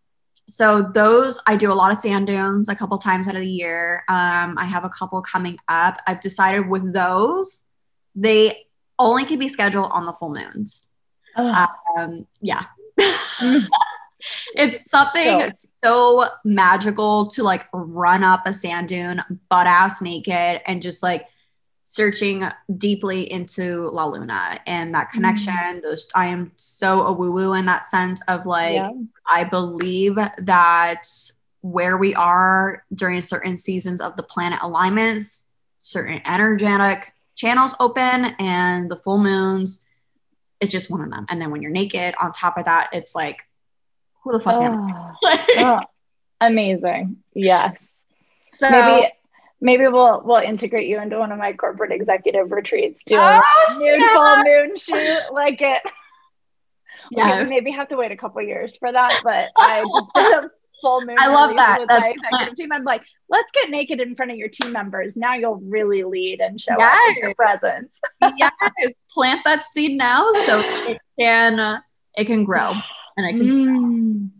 so 0.48 0.90
those 0.94 1.40
I 1.46 1.57
do 1.57 1.72
a 1.72 1.74
lot 1.74 1.90
of 1.90 1.98
sand 1.98 2.29
dunes 2.29 2.68
a 2.68 2.76
couple 2.76 2.98
times 2.98 3.26
out 3.29 3.35
of 3.35 3.40
the 3.40 3.48
year. 3.48 4.05
Um, 4.09 4.57
I 4.57 4.64
have 4.64 4.85
a 4.85 4.88
couple 4.88 5.20
coming 5.22 5.59
up. 5.68 6.00
I've 6.07 6.20
decided 6.20 6.68
with 6.68 6.92
those 6.92 7.64
they 8.16 8.64
only 8.98 9.24
can 9.26 9.38
be 9.38 9.48
scheduled 9.48 9.90
on 9.92 10.07
the 10.07 10.12
full 10.14 10.35
moons. 10.35 10.88
Oh. 11.37 11.66
Um, 11.98 12.26
yeah. 12.40 12.64
it's 14.57 14.90
something 14.90 15.40
so. 15.40 15.50
so 15.85 16.24
magical 16.44 17.26
to 17.29 17.42
like 17.42 17.66
run 17.72 18.24
up 18.24 18.42
a 18.46 18.52
sand 18.52 18.88
dune 18.88 19.20
butt 19.50 19.66
ass 19.66 20.00
naked 20.00 20.62
and 20.66 20.81
just 20.81 21.02
like 21.02 21.26
searching 21.88 22.42
deeply 22.79 23.31
into 23.31 23.88
La 23.90 24.07
Luna 24.07 24.61
and 24.66 24.92
that 24.92 25.11
connection. 25.11 25.55
Mm. 25.55 25.83
Those 25.83 26.09
I 26.14 26.27
am 26.27 26.51
so 26.57 27.03
a 27.03 27.12
woo 27.12 27.31
woo 27.31 27.53
in 27.53 27.64
that 27.66 27.87
sense 27.87 28.20
of 28.27 28.44
like 28.44 28.75
yeah. 28.75 28.90
I 29.33 29.44
believe 29.44 30.16
that 30.16 31.07
where 31.61 31.96
we 31.96 32.12
are 32.16 32.85
during 32.92 33.20
certain 33.20 33.57
seasons 33.57 34.01
of 34.01 34.16
the 34.16 34.25
planet 34.25 34.59
alignments, 34.62 35.44
certain 35.79 36.20
energetic 36.27 37.12
channels 37.37 37.77
open 37.79 38.35
and 38.38 38.90
the 38.90 38.96
full 38.96 39.18
moons 39.18 39.85
it's 40.59 40.72
just 40.72 40.90
one 40.90 41.03
of 41.03 41.11
them 41.11 41.27
and 41.29 41.40
then 41.40 41.51
when 41.51 41.61
you're 41.61 41.70
naked 41.70 42.14
on 42.20 42.33
top 42.33 42.57
of 42.57 42.64
that 42.64 42.88
it's 42.92 43.14
like 43.14 43.42
who 44.25 44.33
the 44.33 44.40
fuck 44.40 44.55
oh, 44.55 44.62
am 44.62 45.14
I? 45.22 45.46
oh, 45.59 45.81
amazing 46.40 47.18
yes 47.35 47.90
so 48.51 48.70
maybe 48.70 49.12
maybe 49.66 49.87
we'll 49.88 50.22
we'll 50.24 50.40
integrate 50.40 50.88
you 50.88 51.00
into 51.00 51.18
one 51.18 51.33
of 51.33 51.38
my 51.38 51.52
corporate 51.52 51.92
executive 51.92 52.50
retreats 52.50 53.02
doing 53.05 53.20
oh, 53.20 53.76
moon 53.79 54.09
full 54.11 54.37
moon 54.44 54.76
shoot 54.76 55.33
like 55.33 55.61
it 55.61 55.83
yeah 57.11 57.40
okay, 57.40 57.50
maybe 57.50 57.70
have 57.70 57.88
to 57.88 57.96
wait 57.96 58.12
a 58.12 58.16
couple 58.16 58.40
years 58.42 58.76
for 58.76 58.90
that 58.90 59.20
but 59.22 59.50
i 59.59 59.83
just 59.83 60.14
did 60.14 60.33
a 60.33 60.50
full 60.81 61.00
moon 61.05 61.16
i 61.20 61.29
love 61.29 61.55
that 61.57 61.81
with 61.81 61.88
That's 61.88 62.02
my 62.02 62.11
executive 62.11 62.57
team 62.57 62.72
i'm 62.72 62.85
like 62.85 63.02
let's 63.29 63.50
get 63.52 63.70
naked 63.70 64.00
in 64.00 64.14
front 64.14 64.31
of 64.31 64.37
your 64.37 64.48
team 64.48 64.72
members. 64.72 65.16
Now 65.16 65.35
you'll 65.35 65.57
really 65.57 66.05
lead 66.05 66.40
and 66.40 66.61
show 66.61 66.74
yes. 66.79 66.94
up 66.94 67.00
with 67.09 67.24
your 67.24 67.35
presence. 67.35 67.90
yes, 68.37 68.52
plant 69.11 69.42
that 69.44 69.66
seed 69.66 69.98
now 69.98 70.33
so 70.44 70.61
it 70.61 70.98
can 71.18 71.59
uh, 71.59 71.81
it 72.14 72.26
can 72.26 72.44
grow 72.44 72.72
and 73.16 73.26
it 73.26 73.37
can 73.37 73.46
mm. 73.46 74.31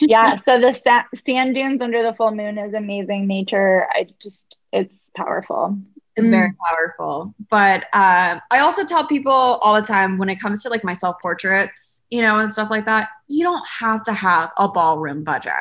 Yeah, 0.00 0.34
so 0.34 0.60
the 0.60 0.72
sa- 0.72 1.04
sand 1.14 1.54
dunes 1.54 1.82
under 1.82 2.02
the 2.02 2.12
full 2.14 2.30
moon 2.30 2.58
is 2.58 2.74
amazing 2.74 3.26
nature. 3.26 3.86
I 3.92 4.08
just 4.20 4.56
it's 4.72 5.10
powerful. 5.16 5.78
It's 6.16 6.28
mm. 6.28 6.32
very 6.32 6.52
powerful. 6.68 7.34
But 7.50 7.84
uh, 7.92 8.40
I 8.50 8.58
also 8.58 8.84
tell 8.84 9.06
people 9.06 9.32
all 9.32 9.74
the 9.74 9.86
time 9.86 10.18
when 10.18 10.28
it 10.28 10.40
comes 10.40 10.62
to 10.62 10.68
like 10.68 10.84
my 10.84 10.94
self 10.94 11.16
portraits, 11.22 12.02
you 12.10 12.22
know, 12.22 12.38
and 12.38 12.52
stuff 12.52 12.70
like 12.70 12.86
that, 12.86 13.08
you 13.28 13.44
don't 13.44 13.66
have 13.66 14.02
to 14.04 14.12
have 14.12 14.50
a 14.56 14.68
ballroom 14.68 15.24
budget 15.24 15.52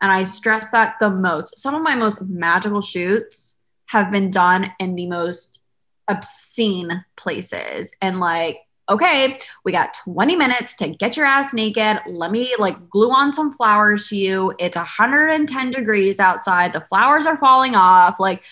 and 0.00 0.12
I 0.12 0.24
stress 0.24 0.70
that 0.70 0.96
the 1.00 1.10
most. 1.10 1.58
Some 1.58 1.74
of 1.74 1.82
my 1.82 1.94
most 1.94 2.22
magical 2.22 2.80
shoots 2.80 3.56
have 3.86 4.10
been 4.10 4.30
done 4.30 4.72
in 4.78 4.94
the 4.94 5.06
most 5.06 5.60
obscene 6.08 7.04
places. 7.16 7.94
And 8.00 8.20
like, 8.20 8.58
okay, 8.88 9.38
we 9.64 9.72
got 9.72 9.94
20 10.04 10.36
minutes 10.36 10.74
to 10.76 10.88
get 10.88 11.16
your 11.16 11.26
ass 11.26 11.52
naked. 11.52 12.00
Let 12.06 12.30
me 12.30 12.54
like 12.58 12.88
glue 12.88 13.10
on 13.10 13.32
some 13.32 13.54
flowers 13.54 14.08
to 14.08 14.16
you. 14.16 14.54
It's 14.58 14.76
110 14.76 15.70
degrees 15.70 16.20
outside. 16.20 16.72
The 16.72 16.86
flowers 16.88 17.26
are 17.26 17.36
falling 17.36 17.74
off. 17.74 18.18
Like, 18.18 18.44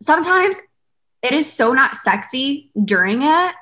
sometimes 0.00 0.60
it 1.22 1.32
is 1.32 1.50
so 1.50 1.72
not 1.72 1.94
sexy 1.94 2.70
during 2.84 3.22
it. 3.22 3.54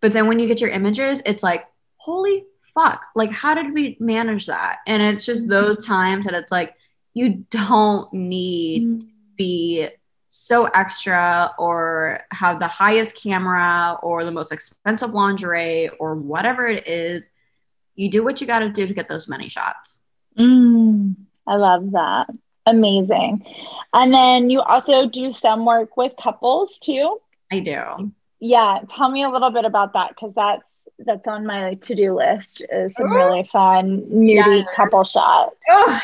But 0.00 0.12
then 0.12 0.28
when 0.28 0.38
you 0.38 0.46
get 0.46 0.60
your 0.60 0.70
images, 0.70 1.22
it's 1.24 1.42
like, 1.42 1.66
holy 1.96 2.44
fuck, 2.74 3.06
like 3.14 3.30
how 3.30 3.54
did 3.54 3.72
we 3.72 3.96
manage 4.00 4.46
that? 4.46 4.78
And 4.86 5.02
it's 5.02 5.24
just 5.24 5.44
mm-hmm. 5.44 5.52
those 5.52 5.86
times 5.86 6.26
that 6.26 6.34
it's 6.34 6.52
like, 6.52 6.74
you 7.14 7.46
don't 7.50 8.12
need 8.12 9.00
to 9.02 9.06
be 9.36 9.88
so 10.36 10.64
extra 10.64 11.54
or 11.58 12.18
have 12.32 12.58
the 12.58 12.66
highest 12.66 13.14
camera 13.14 13.96
or 14.02 14.24
the 14.24 14.32
most 14.32 14.50
expensive 14.50 15.14
lingerie 15.14 15.88
or 16.00 16.16
whatever 16.16 16.66
it 16.66 16.88
is. 16.88 17.30
You 17.94 18.10
do 18.10 18.24
what 18.24 18.40
you 18.40 18.46
got 18.48 18.58
to 18.58 18.68
do 18.68 18.84
to 18.84 18.92
get 18.92 19.08
those 19.08 19.28
money 19.28 19.48
shots. 19.48 20.02
Mm, 20.36 21.14
I 21.46 21.54
love 21.54 21.92
that. 21.92 22.30
Amazing. 22.66 23.46
And 23.92 24.12
then 24.12 24.50
you 24.50 24.60
also 24.60 25.08
do 25.08 25.30
some 25.30 25.64
work 25.64 25.96
with 25.96 26.14
couples 26.20 26.78
too? 26.80 27.20
I 27.52 27.60
do. 27.60 28.10
Yeah. 28.40 28.80
Tell 28.88 29.08
me 29.12 29.22
a 29.22 29.30
little 29.30 29.50
bit 29.50 29.64
about 29.64 29.92
that 29.92 30.08
because 30.08 30.34
that's 30.34 30.78
that's 30.98 31.28
on 31.28 31.46
my 31.46 31.74
to-do 31.74 32.16
list 32.16 32.60
is 32.72 32.94
some 32.94 33.12
really 33.12 33.44
fun 33.44 34.00
nudie 34.10 34.64
yes. 34.64 34.68
couple 34.74 35.04
shots. 35.04 35.54
Oh, 35.70 36.00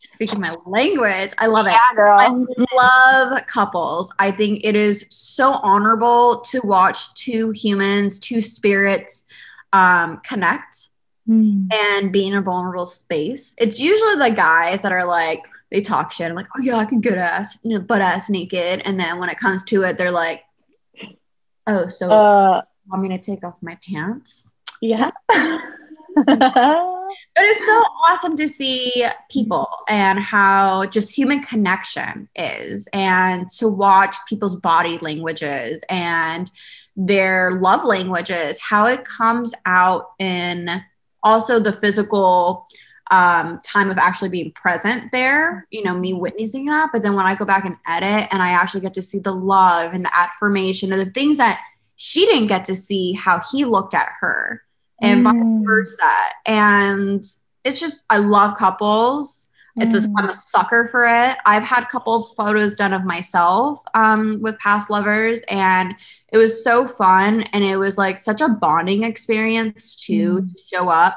speaking 0.00 0.40
my 0.40 0.54
language. 0.66 1.32
I 1.38 1.46
love 1.46 1.66
it. 1.66 1.70
Yeah, 1.70 1.94
girl. 1.94 2.18
I 2.20 2.28
love 2.74 3.46
couples. 3.46 4.12
I 4.18 4.30
think 4.30 4.60
it 4.64 4.76
is 4.76 5.06
so 5.10 5.52
honorable 5.52 6.40
to 6.42 6.60
watch 6.60 7.14
two 7.14 7.50
humans, 7.50 8.18
two 8.18 8.40
spirits 8.40 9.26
um, 9.72 10.20
connect 10.24 10.88
mm. 11.28 11.66
and 11.72 12.12
be 12.12 12.26
in 12.26 12.34
a 12.34 12.42
vulnerable 12.42 12.86
space. 12.86 13.54
It's 13.58 13.78
usually 13.78 14.16
the 14.16 14.34
guys 14.34 14.82
that 14.82 14.92
are 14.92 15.04
like, 15.04 15.44
they 15.70 15.80
talk 15.80 16.12
shit. 16.12 16.28
I'm 16.28 16.34
like, 16.34 16.48
oh 16.56 16.62
yeah, 16.62 16.76
I 16.76 16.84
can 16.84 17.00
good 17.00 17.18
ass, 17.18 17.58
you 17.62 17.78
know, 17.78 17.84
butt 17.84 18.00
ass 18.00 18.30
naked. 18.30 18.82
And 18.84 18.98
then 18.98 19.18
when 19.18 19.28
it 19.28 19.38
comes 19.38 19.64
to 19.64 19.82
it, 19.82 19.98
they're 19.98 20.10
like, 20.10 20.42
oh, 21.66 21.88
so 21.88 22.10
uh, 22.10 22.62
I'm 22.92 23.02
gonna 23.02 23.18
take 23.18 23.44
off 23.44 23.56
my 23.60 23.78
pants? 23.86 24.52
Yeah. 24.80 25.10
but 27.34 27.44
it's 27.44 27.64
so 27.64 27.84
awesome 28.08 28.36
to 28.36 28.48
see 28.48 29.04
people 29.30 29.68
and 29.88 30.18
how 30.18 30.86
just 30.86 31.10
human 31.10 31.40
connection 31.40 32.28
is 32.34 32.88
and 32.92 33.48
to 33.48 33.68
watch 33.68 34.16
people's 34.28 34.56
body 34.56 34.98
languages 34.98 35.82
and 35.88 36.50
their 36.96 37.52
love 37.60 37.84
languages 37.84 38.60
how 38.60 38.86
it 38.86 39.04
comes 39.04 39.54
out 39.66 40.10
in 40.18 40.68
also 41.22 41.60
the 41.60 41.74
physical 41.74 42.66
um, 43.10 43.60
time 43.64 43.90
of 43.90 43.98
actually 43.98 44.28
being 44.28 44.52
present 44.52 45.10
there, 45.12 45.66
you 45.70 45.82
know, 45.82 45.94
me 45.94 46.12
witnessing 46.12 46.66
that. 46.66 46.90
But 46.92 47.02
then 47.02 47.14
when 47.14 47.26
I 47.26 47.34
go 47.34 47.44
back 47.44 47.64
and 47.64 47.76
edit 47.86 48.28
and 48.30 48.42
I 48.42 48.50
actually 48.50 48.82
get 48.82 48.94
to 48.94 49.02
see 49.02 49.18
the 49.18 49.32
love 49.32 49.94
and 49.94 50.04
the 50.04 50.16
affirmation 50.16 50.92
and 50.92 51.00
the 51.00 51.12
things 51.12 51.38
that 51.38 51.60
she 51.96 52.26
didn't 52.26 52.48
get 52.48 52.64
to 52.66 52.74
see 52.74 53.12
how 53.14 53.40
he 53.50 53.64
looked 53.64 53.94
at 53.94 54.08
her 54.20 54.62
and 55.00 55.24
mm. 55.24 55.32
vice 55.32 55.66
versa. 55.66 56.12
And 56.46 57.24
it's 57.64 57.80
just, 57.80 58.04
I 58.10 58.18
love 58.18 58.56
couples. 58.56 59.48
It's 59.80 59.94
a, 59.94 60.08
I'm 60.18 60.28
a 60.28 60.34
sucker 60.34 60.88
for 60.90 61.06
it. 61.06 61.36
I've 61.46 61.62
had 61.62 61.84
couples 61.84 62.34
photos 62.34 62.74
done 62.74 62.92
of 62.92 63.04
myself 63.04 63.80
um, 63.94 64.40
with 64.42 64.58
past 64.58 64.90
lovers, 64.90 65.40
and 65.48 65.94
it 66.32 66.36
was 66.36 66.64
so 66.64 66.88
fun. 66.88 67.42
And 67.52 67.62
it 67.62 67.76
was 67.76 67.96
like 67.96 68.18
such 68.18 68.40
a 68.40 68.48
bonding 68.48 69.04
experience 69.04 69.94
too 69.94 70.40
mm. 70.40 70.52
to 70.52 70.62
show 70.66 70.88
up. 70.88 71.16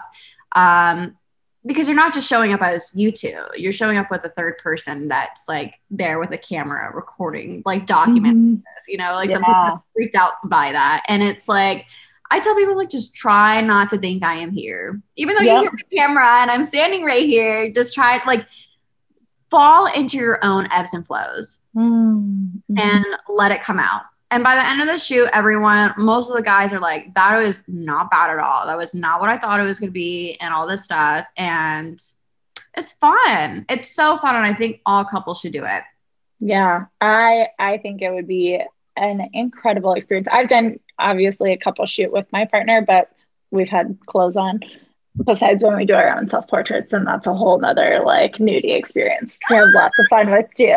Um, 0.56 1.18
because 1.66 1.88
you're 1.88 1.98
not 1.98 2.14
just 2.14 2.28
showing 2.28 2.54
up 2.54 2.62
as 2.62 2.92
you 2.96 3.12
two, 3.12 3.40
you're 3.56 3.72
showing 3.72 3.98
up 3.98 4.12
with 4.12 4.24
a 4.26 4.30
third 4.30 4.60
person 4.60 5.08
that's 5.08 5.48
like 5.48 5.76
there 5.90 6.20
with 6.20 6.32
a 6.32 6.38
camera 6.38 6.92
recording, 6.94 7.64
like 7.66 7.88
documenting 7.88 8.34
mm-hmm. 8.34 8.56
this, 8.56 8.88
you 8.88 8.98
know, 8.98 9.14
like 9.14 9.30
yeah. 9.30 9.36
some 9.38 9.44
people 9.44 9.86
freaked 9.96 10.16
out 10.16 10.34
by 10.46 10.72
that. 10.72 11.04
And 11.08 11.24
it's 11.24 11.48
like, 11.48 11.86
I 12.32 12.40
tell 12.40 12.56
people 12.56 12.78
like 12.78 12.90
just 12.90 13.14
try 13.14 13.60
not 13.60 13.90
to 13.90 13.98
think 13.98 14.24
I 14.24 14.36
am 14.36 14.52
here. 14.52 15.02
Even 15.18 15.36
though 15.36 15.44
yep. 15.44 15.56
you 15.56 15.62
hear 15.62 15.72
the 15.90 15.96
camera 15.96 16.42
and 16.42 16.50
I'm 16.50 16.64
standing 16.64 17.04
right 17.04 17.26
here, 17.26 17.72
just 17.72 17.94
try 17.94 18.22
like 18.26 18.48
fall 19.50 19.86
into 19.94 20.18
your 20.18 20.44
own 20.44 20.68
ebbs 20.72 20.94
and 20.94 21.06
flows 21.06 21.60
mm-hmm. 21.76 22.78
and 22.78 23.06
let 23.28 23.52
it 23.52 23.62
come 23.62 23.80
out. 23.80 24.04
And 24.32 24.44
by 24.46 24.56
the 24.56 24.66
end 24.66 24.80
of 24.80 24.88
the 24.88 24.98
shoot, 24.98 25.28
everyone, 25.34 25.94
most 25.98 26.30
of 26.30 26.38
the 26.38 26.42
guys 26.42 26.72
are 26.72 26.80
like, 26.80 27.14
that 27.16 27.38
was 27.38 27.64
not 27.68 28.10
bad 28.10 28.30
at 28.30 28.40
all. 28.40 28.66
That 28.66 28.78
was 28.78 28.96
not 28.96 29.20
what 29.20 29.30
I 29.30 29.38
thought 29.38 29.60
it 29.60 29.64
was 29.64 29.78
going 29.78 29.90
to 29.90 29.94
be, 29.94 30.38
and 30.40 30.54
all 30.54 30.66
this 30.66 30.86
stuff. 30.86 31.28
And 31.36 32.02
it's 32.78 32.94
fun. 32.94 33.66
It's 33.70 33.94
so 33.94 34.18
fun. 34.20 34.38
And 34.38 34.46
I 34.46 34.54
think 34.54 34.80
all 34.86 35.04
couples 35.04 35.42
should 35.42 35.52
do 35.52 35.66
it. 35.66 35.84
Yeah. 36.40 36.86
I 37.02 37.48
I 37.60 37.78
think 37.80 38.02
it 38.02 38.10
would 38.10 38.28
be 38.28 38.62
an 38.96 39.30
incredible 39.34 39.94
experience. 39.94 40.28
I've 40.32 40.50
done 40.50 40.80
obviously 41.00 41.54
a 41.54 41.58
couple 41.58 41.86
shoot 41.86 42.12
with 42.12 42.26
my 42.32 42.46
partner, 42.46 42.82
but 42.82 43.12
we've 43.52 43.70
had 43.70 43.98
clothes 44.06 44.38
on. 44.38 44.62
Besides 45.26 45.62
when 45.62 45.76
we 45.76 45.84
do 45.86 45.94
our 45.94 46.18
own 46.18 46.30
self 46.30 46.48
portraits, 46.48 46.94
and 46.94 47.06
that's 47.06 47.28
a 47.28 47.34
whole 47.34 47.60
nother 47.60 48.02
like 48.06 48.38
nudie 48.38 48.78
experience. 48.78 49.38
We 49.50 49.58
have 49.58 49.68
lots 49.74 50.00
of 50.00 50.06
fun 50.10 50.32
with 50.32 50.48
too. 50.56 50.72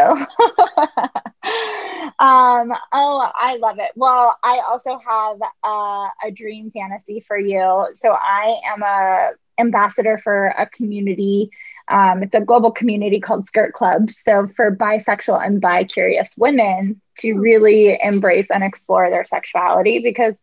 um, 2.18 2.72
oh, 2.92 3.30
I 3.32 3.58
love 3.60 3.78
it. 3.78 3.92
Well, 3.94 4.36
I 4.42 4.60
also 4.68 4.98
have 4.98 5.40
uh, 5.62 6.08
a 6.26 6.32
dream 6.32 6.72
fantasy 6.72 7.20
for 7.20 7.38
you. 7.38 7.86
So 7.92 8.10
I 8.10 8.56
am 8.74 8.82
a 8.82 9.30
ambassador 9.60 10.18
for 10.18 10.46
a 10.46 10.66
community 10.66 11.50
um, 11.88 12.22
it's 12.22 12.34
a 12.34 12.40
global 12.40 12.70
community 12.70 13.20
called 13.20 13.46
Skirt 13.46 13.72
Club. 13.72 14.10
So, 14.10 14.46
for 14.46 14.74
bisexual 14.74 15.44
and 15.44 15.60
bi 15.60 15.84
curious 15.84 16.34
women 16.36 17.00
to 17.18 17.34
really 17.34 17.98
embrace 18.02 18.50
and 18.50 18.64
explore 18.64 19.10
their 19.10 19.24
sexuality, 19.24 19.98
because 19.98 20.40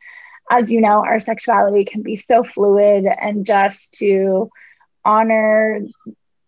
as 0.52 0.72
you 0.72 0.82
know, 0.82 1.04
our 1.04 1.20
sexuality 1.20 1.86
can 1.86 2.04
be 2.04 2.16
so 2.16 2.44
fluid, 2.44 3.06
and 3.06 3.46
just 3.46 3.96
to 3.96 4.50
honor 5.04 5.82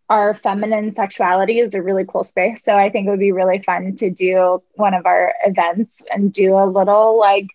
our 0.10 0.36
feminine 0.36 0.94
sexuality 0.94 1.60
is 1.60 1.74
a 1.74 1.82
really 1.82 2.06
cool 2.06 2.24
space. 2.24 2.64
So, 2.64 2.76
I 2.76 2.90
think 2.90 3.08
it 3.08 3.10
would 3.10 3.20
be 3.20 3.32
really 3.32 3.60
fun 3.60 3.96
to 3.96 4.12
do 4.12 4.62
one 4.76 4.94
of 4.94 5.08
our 5.08 5.34
events 5.44 6.04
and 6.12 6.32
do 6.32 6.56
a 6.56 6.70
little 6.70 7.18
like 7.20 7.48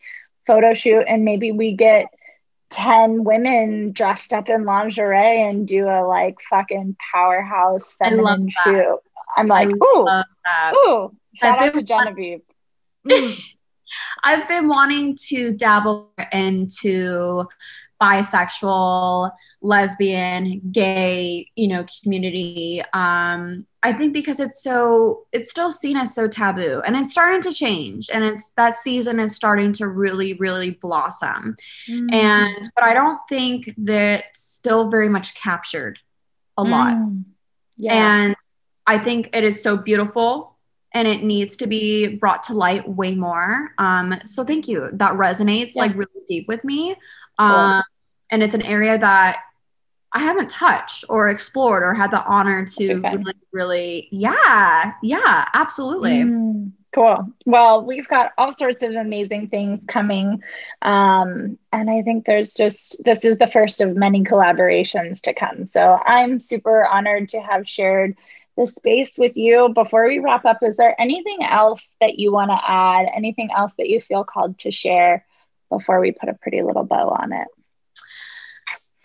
photo 0.44 0.74
shoot, 0.74 1.04
and 1.06 1.24
maybe 1.24 1.52
we 1.52 1.74
get 1.74 2.06
10 2.70 3.24
women 3.24 3.92
dressed 3.92 4.32
up 4.32 4.48
in 4.48 4.64
lingerie 4.64 5.42
and 5.42 5.66
do 5.66 5.86
a 5.86 6.06
like 6.06 6.40
fucking 6.50 6.96
powerhouse 7.12 7.94
feminine 7.94 8.48
shoot. 8.48 8.98
I'm 9.36 9.46
like, 9.46 9.68
ooh, 9.68 10.08
ooh, 10.74 11.16
shout 11.34 11.62
out 11.62 11.74
to 11.74 11.82
Genevieve. 11.82 12.40
I've 14.24 14.48
been 14.48 14.68
wanting 14.68 15.16
to 15.28 15.52
dabble 15.52 16.10
into 16.32 17.46
bisexual, 18.00 19.30
lesbian, 19.62 20.60
gay, 20.72 21.50
you 21.56 21.68
know, 21.68 21.86
community. 22.02 22.82
Um, 22.92 23.66
I 23.82 23.92
think 23.92 24.12
because 24.12 24.40
it's 24.40 24.62
so 24.62 25.26
it's 25.32 25.50
still 25.50 25.70
seen 25.70 25.96
as 25.96 26.14
so 26.14 26.26
taboo 26.26 26.82
and 26.84 26.96
it's 26.96 27.12
starting 27.12 27.40
to 27.42 27.52
change 27.52 28.10
and 28.12 28.24
it's 28.24 28.50
that 28.50 28.74
season 28.74 29.20
is 29.20 29.36
starting 29.36 29.72
to 29.74 29.86
really 29.86 30.34
really 30.34 30.70
blossom. 30.70 31.54
Mm. 31.88 32.12
And 32.12 32.70
but 32.74 32.84
I 32.84 32.92
don't 32.94 33.20
think 33.28 33.72
that 33.78 34.24
still 34.34 34.90
very 34.90 35.08
much 35.08 35.34
captured 35.34 35.98
a 36.56 36.64
mm. 36.64 36.70
lot. 36.70 36.96
Yeah. 37.76 37.94
And 37.94 38.36
I 38.86 38.98
think 38.98 39.30
it 39.32 39.44
is 39.44 39.62
so 39.62 39.76
beautiful 39.76 40.56
and 40.92 41.06
it 41.06 41.22
needs 41.22 41.56
to 41.58 41.66
be 41.66 42.16
brought 42.16 42.42
to 42.44 42.54
light 42.54 42.88
way 42.88 43.14
more. 43.14 43.70
Um, 43.78 44.14
so 44.26 44.44
thank 44.44 44.66
you. 44.66 44.88
That 44.94 45.12
resonates 45.12 45.72
yeah. 45.74 45.82
like 45.82 45.94
really 45.94 46.24
deep 46.26 46.48
with 46.48 46.64
me. 46.64 46.96
Um, 47.38 47.82
and 48.30 48.42
it's 48.42 48.54
an 48.54 48.62
area 48.62 48.98
that 48.98 49.38
I 50.12 50.22
haven't 50.22 50.48
touched 50.48 51.04
or 51.08 51.28
explored 51.28 51.82
or 51.82 51.92
had 51.92 52.10
the 52.10 52.24
honor 52.24 52.64
to 52.64 52.94
okay. 52.94 53.16
really, 53.16 53.34
really, 53.52 54.08
yeah, 54.10 54.92
yeah, 55.02 55.48
absolutely. 55.52 56.22
Mm, 56.22 56.72
cool. 56.94 57.28
Well, 57.44 57.84
we've 57.84 58.08
got 58.08 58.32
all 58.38 58.52
sorts 58.52 58.82
of 58.82 58.92
amazing 58.92 59.48
things 59.48 59.84
coming. 59.86 60.42
Um, 60.80 61.58
and 61.72 61.90
I 61.90 62.02
think 62.02 62.24
there's 62.24 62.54
just, 62.54 62.96
this 63.04 63.24
is 63.24 63.36
the 63.36 63.46
first 63.46 63.82
of 63.82 63.96
many 63.96 64.24
collaborations 64.24 65.20
to 65.22 65.34
come. 65.34 65.66
So 65.66 66.00
I'm 66.06 66.40
super 66.40 66.86
honored 66.86 67.28
to 67.30 67.40
have 67.40 67.68
shared 67.68 68.16
the 68.56 68.66
space 68.66 69.18
with 69.18 69.36
you. 69.36 69.68
Before 69.68 70.06
we 70.06 70.20
wrap 70.20 70.46
up, 70.46 70.62
is 70.62 70.78
there 70.78 70.98
anything 70.98 71.42
else 71.42 71.94
that 72.00 72.18
you 72.18 72.32
want 72.32 72.50
to 72.50 72.58
add? 72.66 73.06
Anything 73.14 73.50
else 73.54 73.74
that 73.74 73.88
you 73.88 74.00
feel 74.00 74.24
called 74.24 74.58
to 74.60 74.70
share 74.70 75.26
before 75.70 76.00
we 76.00 76.12
put 76.12 76.30
a 76.30 76.34
pretty 76.34 76.62
little 76.62 76.84
bow 76.84 77.10
on 77.10 77.32
it? 77.32 77.48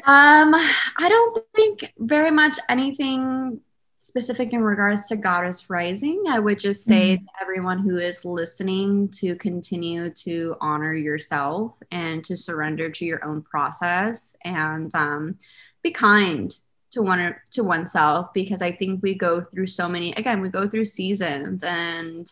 Um, 0.05 0.53
I 0.53 1.07
don't 1.07 1.45
think 1.55 1.93
very 1.97 2.31
much 2.31 2.59
anything 2.69 3.61
specific 3.99 4.51
in 4.51 4.61
regards 4.61 5.07
to 5.07 5.15
Goddus 5.15 5.69
Rising. 5.69 6.25
I 6.27 6.39
would 6.39 6.59
just 6.59 6.83
say 6.83 7.15
mm-hmm. 7.15 7.25
everyone 7.41 7.79
who 7.79 7.97
is 7.99 8.25
listening 8.25 9.07
to 9.19 9.35
continue 9.35 10.09
to 10.09 10.57
honor 10.59 10.93
yourself 10.93 11.71
and 11.89 12.23
to 12.25 12.35
surrender 12.35 12.89
to 12.89 13.05
your 13.05 13.23
own 13.23 13.43
process 13.43 14.35
and 14.43 14.93
um, 14.93 15.37
be 15.83 15.91
kind 15.91 16.53
to 16.91 17.01
one 17.01 17.35
to 17.51 17.63
oneself 17.63 18.33
because 18.33 18.61
I 18.61 18.71
think 18.71 19.01
we 19.01 19.15
go 19.15 19.41
through 19.41 19.67
so 19.67 19.89
many 19.89 20.13
again 20.13 20.41
we 20.41 20.49
go 20.49 20.67
through 20.69 20.85
seasons 20.85 21.63
and 21.63 22.31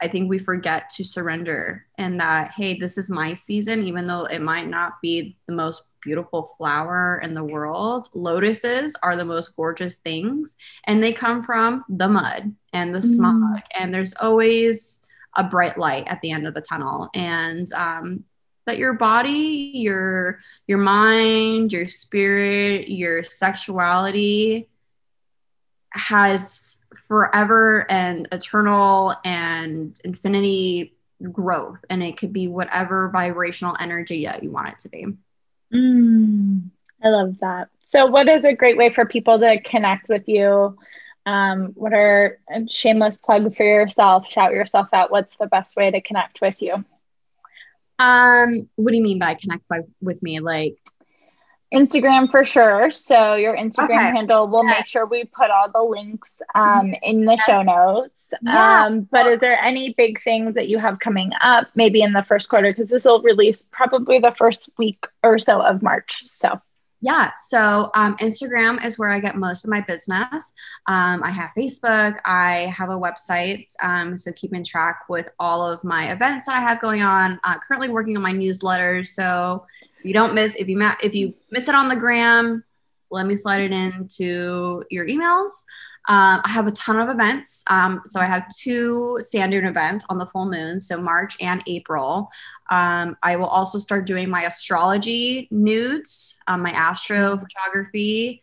I 0.00 0.08
think 0.08 0.30
we 0.30 0.38
forget 0.38 0.88
to 0.90 1.04
surrender 1.04 1.84
and 1.98 2.18
that 2.18 2.52
hey 2.52 2.78
this 2.78 2.96
is 2.96 3.10
my 3.10 3.34
season 3.34 3.84
even 3.84 4.06
though 4.06 4.24
it 4.24 4.40
might 4.40 4.68
not 4.68 4.94
be 5.02 5.36
the 5.46 5.54
most 5.54 5.82
beautiful 6.04 6.54
flower 6.58 7.20
in 7.22 7.34
the 7.34 7.44
world. 7.44 8.08
Lotuses 8.14 8.94
are 9.02 9.16
the 9.16 9.24
most 9.24 9.56
gorgeous 9.56 9.96
things, 9.96 10.56
and 10.84 11.02
they 11.02 11.12
come 11.12 11.42
from 11.42 11.84
the 11.88 12.08
mud 12.08 12.54
and 12.72 12.94
the 12.94 13.02
smog. 13.02 13.56
Mm. 13.56 13.62
And 13.74 13.94
there's 13.94 14.14
always 14.20 15.00
a 15.36 15.44
bright 15.44 15.78
light 15.78 16.04
at 16.06 16.20
the 16.20 16.30
end 16.30 16.46
of 16.46 16.54
the 16.54 16.60
tunnel. 16.60 17.08
And 17.14 17.72
um, 17.72 18.24
that 18.66 18.78
your 18.78 18.94
body, 18.94 19.72
your 19.74 20.40
your 20.66 20.78
mind, 20.78 21.72
your 21.72 21.86
spirit, 21.86 22.88
your 22.88 23.24
sexuality 23.24 24.68
has 25.90 26.80
forever 27.08 27.90
and 27.90 28.28
eternal 28.32 29.14
and 29.24 30.00
infinity 30.04 30.94
growth 31.30 31.84
and 31.88 32.02
it 32.02 32.16
could 32.16 32.32
be 32.32 32.48
whatever 32.48 33.08
vibrational 33.10 33.76
energy 33.78 34.26
that 34.26 34.42
you 34.42 34.50
want 34.50 34.68
it 34.68 34.78
to 34.78 34.88
be 34.88 35.06
Mm, 35.74 36.70
I 37.02 37.08
love 37.08 37.38
that. 37.40 37.68
So, 37.88 38.06
what 38.06 38.28
is 38.28 38.44
a 38.44 38.54
great 38.54 38.76
way 38.76 38.90
for 38.90 39.04
people 39.06 39.38
to 39.40 39.60
connect 39.62 40.08
with 40.08 40.28
you? 40.28 40.76
Um, 41.26 41.72
what 41.74 41.92
are 41.92 42.38
shameless 42.68 43.18
plug 43.18 43.54
for 43.54 43.64
yourself? 43.64 44.26
Shout 44.28 44.52
yourself 44.52 44.88
out. 44.92 45.10
What's 45.10 45.36
the 45.36 45.46
best 45.46 45.76
way 45.76 45.90
to 45.90 46.00
connect 46.00 46.40
with 46.40 46.60
you? 46.60 46.84
Um, 47.98 48.68
what 48.76 48.90
do 48.90 48.96
you 48.96 49.02
mean 49.02 49.18
by 49.18 49.34
connect 49.34 49.66
by, 49.68 49.80
with 50.00 50.22
me? 50.22 50.40
Like 50.40 50.76
Instagram 51.74 52.30
for 52.30 52.44
sure. 52.44 52.90
So 52.90 53.34
your 53.34 53.56
Instagram 53.56 54.06
okay. 54.06 54.16
handle, 54.16 54.48
we'll 54.48 54.64
make 54.64 54.86
sure 54.86 55.06
we 55.06 55.24
put 55.24 55.50
all 55.50 55.70
the 55.70 55.82
links 55.82 56.40
um, 56.54 56.94
in 57.02 57.24
the 57.24 57.36
show 57.46 57.62
notes. 57.62 58.32
Yeah. 58.42 58.84
Um, 58.84 59.08
but 59.10 59.26
is 59.26 59.40
there 59.40 59.58
any 59.60 59.94
big 59.96 60.22
things 60.22 60.54
that 60.54 60.68
you 60.68 60.78
have 60.78 60.98
coming 60.98 61.30
up, 61.40 61.68
maybe 61.74 62.02
in 62.02 62.12
the 62.12 62.22
first 62.22 62.48
quarter? 62.48 62.70
Because 62.70 62.88
this 62.88 63.04
will 63.04 63.22
release 63.22 63.64
probably 63.70 64.18
the 64.18 64.32
first 64.32 64.70
week 64.78 65.06
or 65.22 65.38
so 65.38 65.60
of 65.60 65.82
March. 65.82 66.24
So 66.28 66.60
yeah, 67.04 67.32
so 67.36 67.90
um, 67.94 68.16
Instagram 68.16 68.82
is 68.82 68.98
where 68.98 69.10
I 69.10 69.20
get 69.20 69.36
most 69.36 69.64
of 69.64 69.70
my 69.70 69.82
business. 69.82 70.54
Um, 70.86 71.22
I 71.22 71.30
have 71.30 71.50
Facebook, 71.54 72.18
I 72.24 72.72
have 72.74 72.88
a 72.88 72.98
website, 72.98 73.70
um, 73.82 74.16
so 74.16 74.32
keeping 74.32 74.64
track 74.64 75.00
with 75.10 75.28
all 75.38 75.62
of 75.62 75.84
my 75.84 76.12
events 76.12 76.46
that 76.46 76.56
I 76.56 76.60
have 76.60 76.80
going 76.80 77.02
on. 77.02 77.38
Uh, 77.44 77.58
currently 77.58 77.90
working 77.90 78.16
on 78.16 78.22
my 78.22 78.32
newsletters, 78.32 79.08
so 79.08 79.66
you 80.04 80.12
don't 80.12 80.34
miss 80.34 80.54
if 80.56 80.68
you 80.68 80.76
ma- 80.76 80.96
if 81.02 81.14
you 81.14 81.34
miss 81.50 81.68
it 81.68 81.74
on 81.74 81.88
the 81.88 81.96
gram, 81.96 82.64
let 83.10 83.26
me 83.26 83.34
slide 83.34 83.62
it 83.62 83.72
into 83.72 84.84
your 84.90 85.06
emails. 85.06 85.50
Um, 86.06 86.42
I 86.44 86.50
have 86.50 86.66
a 86.66 86.72
ton 86.72 87.00
of 87.00 87.08
events. 87.08 87.64
Um, 87.68 88.02
so 88.08 88.20
I 88.20 88.26
have 88.26 88.54
two 88.54 89.18
sand 89.22 89.52
dune 89.52 89.64
events 89.64 90.04
on 90.10 90.18
the 90.18 90.26
full 90.26 90.44
moon, 90.50 90.78
so 90.78 90.98
March 90.98 91.36
and 91.40 91.62
April. 91.66 92.30
Um, 92.70 93.16
I 93.22 93.36
will 93.36 93.46
also 93.46 93.78
start 93.78 94.06
doing 94.06 94.28
my 94.28 94.42
astrology 94.42 95.48
nudes, 95.50 96.38
um, 96.46 96.62
my 96.62 96.72
astro 96.72 97.38
photography. 97.38 98.42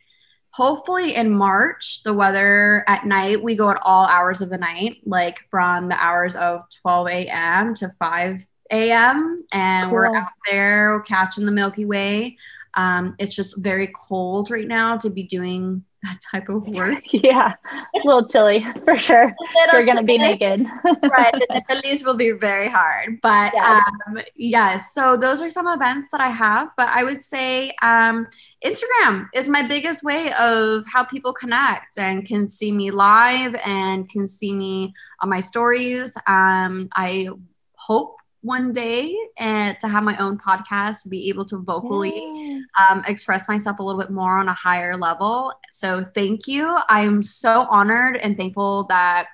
Hopefully 0.53 1.15
in 1.15 1.29
March, 1.29 2.01
the 2.03 2.13
weather 2.13 2.83
at 2.87 3.05
night, 3.05 3.41
we 3.41 3.55
go 3.55 3.69
at 3.69 3.79
all 3.83 4.05
hours 4.07 4.41
of 4.41 4.49
the 4.49 4.57
night, 4.57 4.97
like 5.05 5.39
from 5.49 5.87
the 5.87 6.03
hours 6.03 6.35
of 6.35 6.63
12 6.81 7.07
a.m. 7.07 7.73
to 7.75 7.93
5 7.99 8.47
a.m. 8.71 9.37
And 9.51 9.89
cool. 9.89 9.93
we're 9.93 10.15
out 10.15 10.29
there 10.49 11.01
catching 11.07 11.45
the 11.45 11.51
Milky 11.51 11.85
Way. 11.85 12.37
Um, 12.75 13.15
it's 13.19 13.35
just 13.35 13.61
very 13.61 13.91
cold 13.93 14.49
right 14.49 14.67
now 14.67 14.97
to 14.97 15.09
be 15.09 15.23
doing 15.23 15.83
that 16.03 16.19
type 16.31 16.49
of 16.49 16.67
work. 16.67 17.03
Yeah, 17.13 17.53
a 17.69 17.97
little 18.03 18.25
chilly 18.27 18.65
for 18.83 18.97
sure. 18.97 19.35
You're 19.71 19.85
going 19.85 19.97
to 19.97 20.03
be 20.03 20.17
naked. 20.17 20.65
right. 20.85 21.33
The 21.69 21.81
least 21.83 22.05
will 22.05 22.15
be 22.15 22.31
very 22.31 22.67
hard. 22.67 23.19
But 23.21 23.53
yes. 23.53 23.81
Um, 24.07 24.19
yes, 24.35 24.93
so 24.93 25.15
those 25.15 25.41
are 25.41 25.49
some 25.49 25.67
events 25.67 26.11
that 26.11 26.21
I 26.21 26.29
have. 26.29 26.69
But 26.77 26.89
I 26.89 27.03
would 27.03 27.23
say 27.23 27.75
um, 27.81 28.27
Instagram 28.65 29.27
is 29.33 29.47
my 29.49 29.67
biggest 29.67 30.03
way 30.03 30.31
of 30.33 30.83
how 30.91 31.03
people 31.03 31.33
connect 31.33 31.97
and 31.97 32.25
can 32.25 32.49
see 32.49 32.71
me 32.71 32.89
live 32.89 33.55
and 33.65 34.09
can 34.09 34.25
see 34.25 34.53
me 34.53 34.93
on 35.19 35.29
my 35.29 35.41
stories. 35.41 36.15
Um, 36.27 36.89
I 36.95 37.29
hope 37.75 38.15
one 38.41 38.71
day 38.71 39.15
and 39.37 39.79
to 39.79 39.87
have 39.87 40.03
my 40.03 40.17
own 40.17 40.37
podcast 40.37 41.03
to 41.03 41.09
be 41.09 41.29
able 41.29 41.45
to 41.45 41.57
vocally 41.57 42.63
um, 42.79 43.03
express 43.07 43.47
myself 43.47 43.79
a 43.79 43.83
little 43.83 44.01
bit 44.01 44.09
more 44.09 44.39
on 44.39 44.47
a 44.47 44.53
higher 44.53 44.97
level. 44.97 45.53
So 45.69 46.03
thank 46.15 46.47
you. 46.47 46.75
I'm 46.89 47.21
so 47.21 47.67
honored 47.69 48.17
and 48.17 48.35
thankful 48.35 48.85
that 48.89 49.27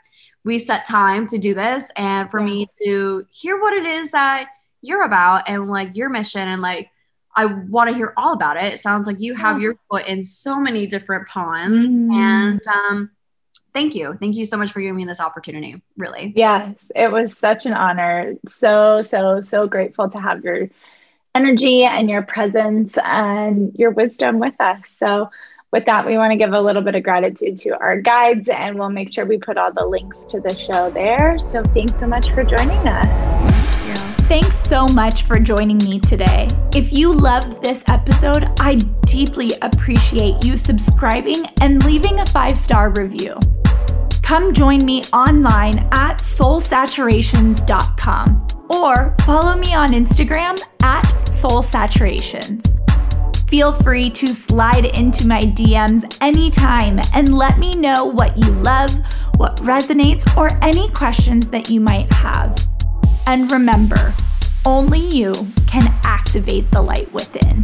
we 0.43 0.59
set 0.59 0.85
time 0.85 1.25
to 1.27 1.37
do 1.37 1.53
this 1.53 1.89
and 1.95 2.29
for 2.29 2.41
me 2.41 2.67
to 2.83 3.23
hear 3.29 3.61
what 3.61 3.73
it 3.73 3.85
is 3.85 4.11
that 4.11 4.47
you're 4.81 5.03
about 5.03 5.47
and 5.47 5.67
like 5.67 5.95
your 5.95 6.09
mission 6.09 6.47
and 6.47 6.61
like 6.61 6.89
I 7.37 7.45
want 7.45 7.89
to 7.89 7.95
hear 7.95 8.13
all 8.17 8.33
about 8.33 8.57
it. 8.57 8.73
It 8.73 8.79
sounds 8.79 9.05
like 9.05 9.19
you 9.19 9.35
have 9.35 9.61
your 9.61 9.75
foot 9.91 10.07
in 10.07 10.23
so 10.23 10.59
many 10.59 10.87
different 10.87 11.27
ponds, 11.27 11.93
mm. 11.93 12.11
and 12.11 12.59
um, 12.65 13.11
thank 13.77 13.93
you. 13.93 14.17
Thank 14.19 14.35
you 14.35 14.45
so 14.45 14.57
much 14.57 14.71
for 14.71 14.81
giving 14.81 14.95
me 14.95 15.05
this 15.05 15.19
opportunity, 15.19 15.79
really. 15.97 16.33
Yes, 16.35 16.91
it 16.95 17.11
was 17.11 17.37
such 17.37 17.67
an 17.67 17.73
honor. 17.73 18.33
So, 18.47 19.03
so, 19.03 19.41
so 19.41 19.67
grateful 19.67 20.09
to 20.09 20.19
have 20.19 20.43
your 20.43 20.69
energy 21.35 21.83
and 21.83 22.09
your 22.09 22.23
presence 22.23 22.97
and 23.03 23.75
your 23.75 23.91
wisdom 23.91 24.39
with 24.39 24.59
us. 24.59 24.89
So, 24.89 25.29
with 25.71 25.85
that, 25.85 26.07
we 26.07 26.17
want 26.17 26.31
to 26.31 26.37
give 26.37 26.53
a 26.53 26.61
little 26.61 26.81
bit 26.81 26.95
of 26.95 27.03
gratitude 27.03 27.57
to 27.57 27.77
our 27.77 28.01
guides 28.01 28.49
and 28.49 28.79
we'll 28.79 28.89
make 28.89 29.13
sure 29.13 29.25
we 29.25 29.37
put 29.37 29.57
all 29.57 29.71
the 29.71 29.85
links 29.85 30.17
to 30.29 30.39
the 30.39 30.57
show 30.57 30.89
there. 30.89 31.37
So, 31.37 31.61
thanks 31.61 31.99
so 31.99 32.07
much 32.07 32.31
for 32.31 32.43
joining 32.43 32.87
us. 32.87 33.57
Thanks 34.27 34.57
so 34.57 34.87
much 34.87 35.23
for 35.23 35.39
joining 35.39 35.77
me 35.89 35.99
today. 35.99 36.49
If 36.75 36.91
you 36.91 37.13
loved 37.13 37.61
this 37.61 37.83
episode, 37.87 38.49
I 38.59 38.75
deeply 39.05 39.51
appreciate 39.61 40.43
you 40.43 40.57
subscribing 40.57 41.45
and 41.61 41.85
leaving 41.85 42.19
a 42.19 42.25
five 42.25 42.57
star 42.57 42.89
review. 42.89 43.37
Come 44.27 44.53
join 44.53 44.83
me 44.83 45.03
online 45.13 45.79
at 45.93 46.17
soulsaturations.com 46.17 48.47
or 48.71 49.15
follow 49.25 49.55
me 49.55 49.73
on 49.73 49.91
Instagram 49.91 50.61
at 50.83 51.05
soulsaturations. 51.29 52.67
Feel 53.49 53.71
free 53.71 54.09
to 54.09 54.27
slide 54.27 54.83
into 54.83 55.25
my 55.25 55.39
DMs 55.39 56.17
anytime 56.19 56.99
and 57.13 57.33
let 57.33 57.57
me 57.57 57.71
know 57.71 58.03
what 58.03 58.37
you 58.37 58.51
love, 58.51 58.91
what 59.37 59.55
resonates, 59.61 60.27
or 60.35 60.49
any 60.61 60.89
questions 60.89 61.49
that 61.51 61.69
you 61.69 61.79
might 61.79 62.11
have. 62.11 62.67
And 63.27 63.49
remember, 63.49 64.13
only 64.65 64.99
you 64.99 65.31
can 65.67 65.87
activate 66.03 66.69
the 66.71 66.81
light 66.81 67.09
within. 67.13 67.63